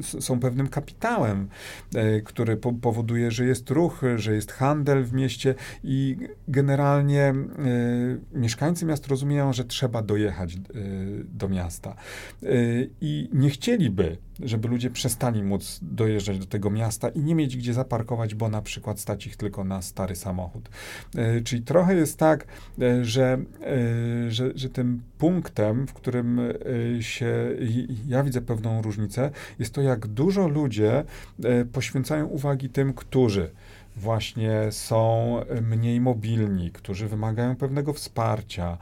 są 0.00 0.40
pewnym 0.40 0.68
kapitałem, 0.68 1.48
e, 1.94 2.20
który 2.20 2.56
po, 2.56 2.72
powoduje, 2.72 3.30
że 3.30 3.44
jest 3.44 3.70
ruch, 3.70 4.02
że 4.16 4.34
jest 4.34 4.52
handel 4.52 5.04
w 5.04 5.12
mieście 5.12 5.54
i 5.84 6.16
generalnie 6.48 7.22
e, 7.22 7.34
mieszkańcy 8.32 8.86
miast 8.86 9.06
rozumieją, 9.06 9.52
że 9.52 9.64
trzeba 9.64 10.02
dojechać 10.02 10.54
e, 10.54 10.58
do 11.24 11.48
miasta. 11.48 11.94
E, 12.42 12.46
I 13.00 13.28
nie 13.32 13.50
chcieliby, 13.50 14.16
żeby 14.42 14.68
ludzie 14.68 14.90
przestali 14.90 15.42
móc 15.42 15.78
dojeżdżać 15.82 16.38
do 16.38 16.46
tego 16.46 16.70
miasta 16.70 17.08
i 17.08 17.20
nie 17.20 17.34
mieć 17.34 17.56
gdzie 17.56 17.74
zaparkować, 17.74 18.34
bo 18.34 18.48
na 18.48 18.62
przykład 18.62 19.00
stać 19.00 19.26
ich 19.26 19.36
tylko 19.36 19.64
na 19.64 19.82
stary 19.82 20.16
samochód. 20.16 20.68
E, 21.16 21.40
czyli 21.40 21.62
trochę 21.62 21.94
jest 21.94 22.18
tak, 22.18 22.46
e, 22.80 23.04
że, 23.04 23.38
e, 23.62 24.30
że, 24.30 24.50
że 24.54 24.68
tym 24.68 25.02
punktem, 25.18 25.86
w 25.86 25.92
którym 25.92 26.40
się 27.00 27.56
ja 28.08 28.22
widzę 28.22 28.40
pewną 28.40 28.82
różnicę, 28.82 29.30
jest 29.58 29.74
to, 29.74 29.82
jak 29.82 30.06
dużo 30.06 30.48
ludzie 30.48 31.04
poświęcają 31.72 32.26
uwagi 32.26 32.68
tym, 32.68 32.94
którzy 32.94 33.50
właśnie 33.96 34.62
są 34.70 35.40
mniej 35.62 36.00
mobilni, 36.00 36.70
którzy 36.70 37.08
wymagają 37.08 37.56
pewnego 37.56 37.92
wsparcia, 37.92 38.78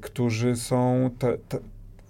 którzy 0.00 0.56
są 0.56 1.10
te, 1.18 1.38
te, 1.38 1.58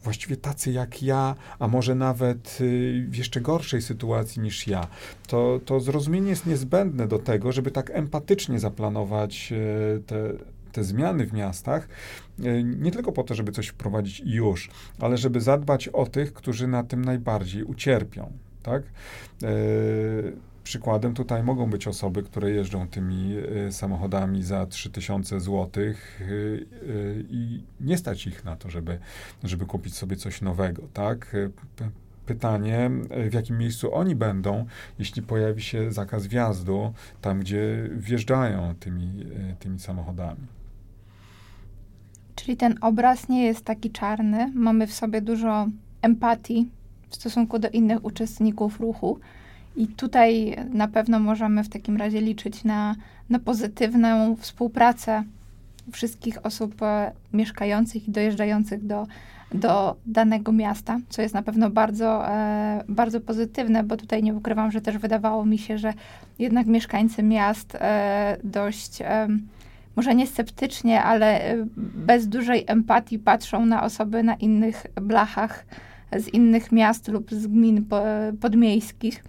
właściwie 0.03 0.37
tacy 0.37 0.73
jak 0.73 1.03
ja, 1.03 1.35
a 1.59 1.69
może 1.69 1.95
nawet 1.95 2.59
y, 2.61 3.07
w 3.09 3.17
jeszcze 3.17 3.41
gorszej 3.41 3.83
sytuacji 3.83 4.43
niż 4.43 4.67
ja. 4.67 4.87
To, 5.27 5.61
to 5.65 5.81
zrozumienie 5.81 6.31
jest 6.31 6.47
niezbędne 6.47 7.09
do 7.09 7.19
tego, 7.19 7.53
żeby 7.53 7.71
tak 7.71 7.91
empatycznie 7.91 8.59
zaplanować 8.59 9.53
y, 9.53 10.03
te, 10.07 10.33
te 10.73 10.85
zmiany 10.85 11.27
w 11.27 11.33
miastach, 11.33 11.89
y, 12.41 12.65
nie 12.65 12.91
tylko 12.91 13.13
po 13.13 13.23
to, 13.23 13.35
żeby 13.35 13.53
coś 13.53 13.69
wprowadzić 13.69 14.23
już, 14.25 14.71
ale 15.01 15.17
żeby 15.17 15.41
zadbać 15.41 15.89
o 15.89 16.07
tych, 16.07 16.33
którzy 16.33 16.67
na 16.67 16.85
tym 16.85 17.05
najbardziej 17.05 17.65
ucierpią. 17.65 18.33
Tak? 18.63 18.83
Przykładem 20.65 21.15
tutaj 21.15 21.43
mogą 21.43 21.71
być 21.71 21.89
osoby, 21.89 22.23
które 22.23 22.51
jeżdżą 22.51 22.89
tymi 22.89 23.37
y, 23.69 23.73
samochodami 23.73 24.43
za 24.43 24.67
3000 24.67 25.41
zł 25.41 25.85
y, 25.85 25.95
y, 26.23 27.25
i 27.31 27.63
nie 27.81 27.99
stać 27.99 28.27
ich 28.27 28.45
na 28.45 28.57
to, 28.57 28.71
żeby, 28.71 28.99
żeby 29.45 29.67
kupić 29.67 29.95
sobie 29.95 30.17
coś 30.17 30.41
nowego, 30.41 30.83
tak? 30.93 31.37
Pytanie, 32.27 32.91
w 33.31 33.33
jakim 33.33 33.59
miejscu 33.59 33.95
oni 33.95 34.17
będą, 34.17 34.67
jeśli 34.99 35.23
pojawi 35.23 35.63
się 35.63 35.93
zakaz 35.93 36.27
wjazdu 36.27 36.93
tam, 37.21 37.41
gdzie 37.41 37.91
wjeżdżają 37.97 38.75
tymi, 38.81 39.27
tymi 39.59 39.79
samochodami. 39.79 40.47
Czyli 42.35 42.57
ten 42.57 42.75
obraz 42.81 43.29
nie 43.29 43.45
jest 43.45 43.65
taki 43.65 43.91
czarny. 43.91 44.53
Mamy 44.55 44.87
w 44.87 44.93
sobie 44.93 45.21
dużo 45.21 45.67
empatii 46.03 46.69
w 47.09 47.15
stosunku 47.15 47.59
do 47.59 47.69
innych 47.69 48.05
uczestników 48.05 48.81
ruchu 48.81 49.21
i 49.77 49.87
tutaj 49.87 50.57
na 50.71 50.89
pewno 50.89 51.21
możemy 51.21 51.65
w 51.65 51.69
takim 51.69 51.97
razie 51.97 52.21
liczyć 52.21 52.65
na, 52.65 52.95
na 53.31 53.39
pozytywną 53.39 54.37
współpracę 54.37 55.25
wszystkich 55.93 56.47
osób 56.47 56.83
e, 56.83 57.13
mieszkających 57.33 58.09
i 58.09 58.11
dojeżdżających 58.11 58.87
do, 58.87 59.07
do 59.55 59.97
danego 60.07 60.53
miasta, 60.53 60.99
co 61.09 61.23
jest 61.23 61.35
na 61.35 61.43
pewno 61.43 61.71
bardzo, 61.71 62.29
e, 62.29 62.85
bardzo 62.89 63.21
pozytywne, 63.21 63.85
bo 63.85 63.97
tutaj 63.97 64.23
nie 64.23 64.35
ukrywam, 64.35 64.71
że 64.73 64.81
też 64.81 64.99
wydawało 64.99 65.45
mi 65.45 65.59
się, 65.59 65.79
że 65.79 65.95
jednak 66.39 66.67
mieszkańcy 66.67 67.23
miast 67.23 67.75
e, 67.75 68.37
dość, 68.45 68.99
może 69.97 70.15
nie 70.15 70.27
sceptycznie, 70.27 71.03
ale 71.03 71.57
bez 71.77 72.29
dużej 72.29 72.65
empatii 72.67 73.19
patrzą 73.19 73.67
na 73.67 73.83
osoby 73.83 74.23
na 74.23 74.35
innych 74.35 74.87
blachach 75.03 75.65
z 76.17 76.29
innych 76.29 76.73
miast 76.73 77.09
lub 77.09 77.31
z 77.31 77.47
gmin 77.47 77.85
po, 77.85 78.03
podmiejskich 78.41 79.25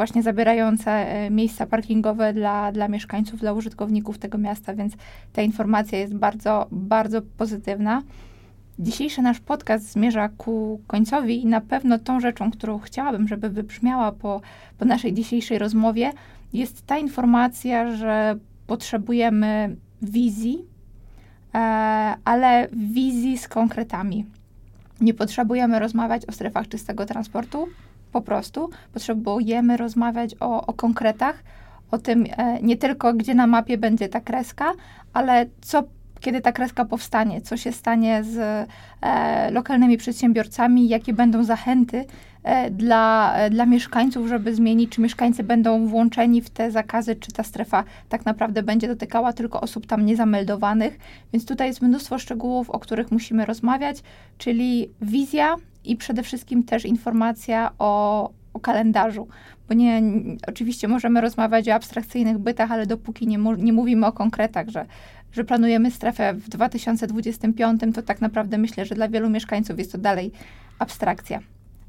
właśnie 0.00 0.22
zabierające 0.22 0.90
e, 0.90 1.30
miejsca 1.30 1.66
parkingowe 1.66 2.32
dla, 2.32 2.72
dla 2.72 2.88
mieszkańców, 2.88 3.40
dla 3.40 3.52
użytkowników 3.52 4.18
tego 4.18 4.38
miasta, 4.38 4.74
więc 4.74 4.94
ta 5.32 5.42
informacja 5.42 5.98
jest 5.98 6.14
bardzo, 6.14 6.66
bardzo 6.70 7.22
pozytywna. 7.22 8.02
Dzisiejszy 8.78 9.22
nasz 9.22 9.40
podcast 9.40 9.92
zmierza 9.92 10.28
ku 10.28 10.80
końcowi 10.86 11.42
i 11.42 11.46
na 11.46 11.60
pewno 11.60 11.98
tą 11.98 12.20
rzeczą, 12.20 12.50
którą 12.50 12.78
chciałabym, 12.78 13.28
żeby 13.28 13.50
wybrzmiała 13.50 14.12
po, 14.12 14.40
po 14.78 14.84
naszej 14.84 15.12
dzisiejszej 15.12 15.58
rozmowie, 15.58 16.12
jest 16.52 16.86
ta 16.86 16.98
informacja, 16.98 17.96
że 17.96 18.36
potrzebujemy 18.66 19.76
wizji, 20.02 20.64
e, 21.54 21.58
ale 22.24 22.68
wizji 22.72 23.38
z 23.38 23.48
konkretami. 23.48 24.26
Nie 25.00 25.14
potrzebujemy 25.14 25.78
rozmawiać 25.78 26.26
o 26.26 26.32
strefach 26.32 26.68
czystego 26.68 27.06
transportu, 27.06 27.68
po 28.12 28.20
prostu 28.20 28.70
potrzebujemy 28.92 29.76
rozmawiać 29.76 30.34
o, 30.40 30.66
o 30.66 30.72
konkretach, 30.72 31.42
o 31.90 31.98
tym 31.98 32.24
e, 32.36 32.62
nie 32.62 32.76
tylko, 32.76 33.14
gdzie 33.14 33.34
na 33.34 33.46
mapie 33.46 33.78
będzie 33.78 34.08
ta 34.08 34.20
kreska, 34.20 34.72
ale 35.12 35.46
co 35.60 35.82
kiedy 36.20 36.40
ta 36.40 36.52
kreska 36.52 36.84
powstanie, 36.84 37.40
co 37.40 37.56
się 37.56 37.72
stanie 37.72 38.24
z 38.24 38.68
e, 39.00 39.50
lokalnymi 39.50 39.96
przedsiębiorcami, 39.96 40.88
jakie 40.88 41.12
będą 41.12 41.44
zachęty 41.44 42.04
e, 42.42 42.70
dla, 42.70 43.34
e, 43.36 43.50
dla 43.50 43.66
mieszkańców, 43.66 44.28
żeby 44.28 44.54
zmienić, 44.54 44.90
czy 44.90 45.00
mieszkańcy 45.00 45.42
będą 45.44 45.86
włączeni 45.86 46.42
w 46.42 46.50
te 46.50 46.70
zakazy, 46.70 47.16
czy 47.16 47.32
ta 47.32 47.42
strefa 47.42 47.84
tak 48.08 48.24
naprawdę 48.24 48.62
będzie 48.62 48.88
dotykała 48.88 49.32
tylko 49.32 49.60
osób 49.60 49.86
tam 49.86 50.06
niezameldowanych. 50.06 50.98
Więc 51.32 51.46
tutaj 51.46 51.68
jest 51.68 51.82
mnóstwo 51.82 52.18
szczegółów, 52.18 52.70
o 52.70 52.78
których 52.78 53.10
musimy 53.10 53.46
rozmawiać, 53.46 54.02
czyli 54.38 54.90
wizja 55.02 55.56
i 55.84 55.96
przede 55.96 56.22
wszystkim 56.22 56.62
też 56.62 56.84
informacja 56.84 57.70
o, 57.78 58.30
o 58.54 58.60
kalendarzu, 58.60 59.28
bo 59.68 59.74
nie, 59.74 60.02
oczywiście 60.46 60.88
możemy 60.88 61.20
rozmawiać 61.20 61.68
o 61.68 61.74
abstrakcyjnych 61.74 62.38
bytach, 62.38 62.72
ale 62.72 62.86
dopóki 62.86 63.26
nie, 63.26 63.38
nie 63.58 63.72
mówimy 63.72 64.06
o 64.06 64.12
konkretach, 64.12 64.68
że, 64.68 64.86
że 65.32 65.44
planujemy 65.44 65.90
strefę 65.90 66.34
w 66.34 66.48
2025, 66.48 67.80
to 67.94 68.02
tak 68.02 68.20
naprawdę 68.20 68.58
myślę, 68.58 68.86
że 68.86 68.94
dla 68.94 69.08
wielu 69.08 69.30
mieszkańców 69.30 69.78
jest 69.78 69.92
to 69.92 69.98
dalej 69.98 70.32
abstrakcja. 70.78 71.40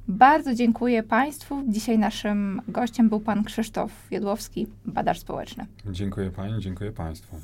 Bardzo 0.07 0.55
dziękuję 0.55 1.03
Państwu. 1.03 1.63
Dzisiaj 1.67 1.99
naszym 1.99 2.61
gościem 2.67 3.09
był 3.09 3.19
Pan 3.19 3.43
Krzysztof 3.43 3.91
Jodłowski, 4.11 4.67
badacz 4.85 5.19
społeczny. 5.19 5.65
Dziękuję 5.91 6.31
Pani, 6.31 6.61
dziękuję 6.61 6.91
Państwu. 6.91 7.35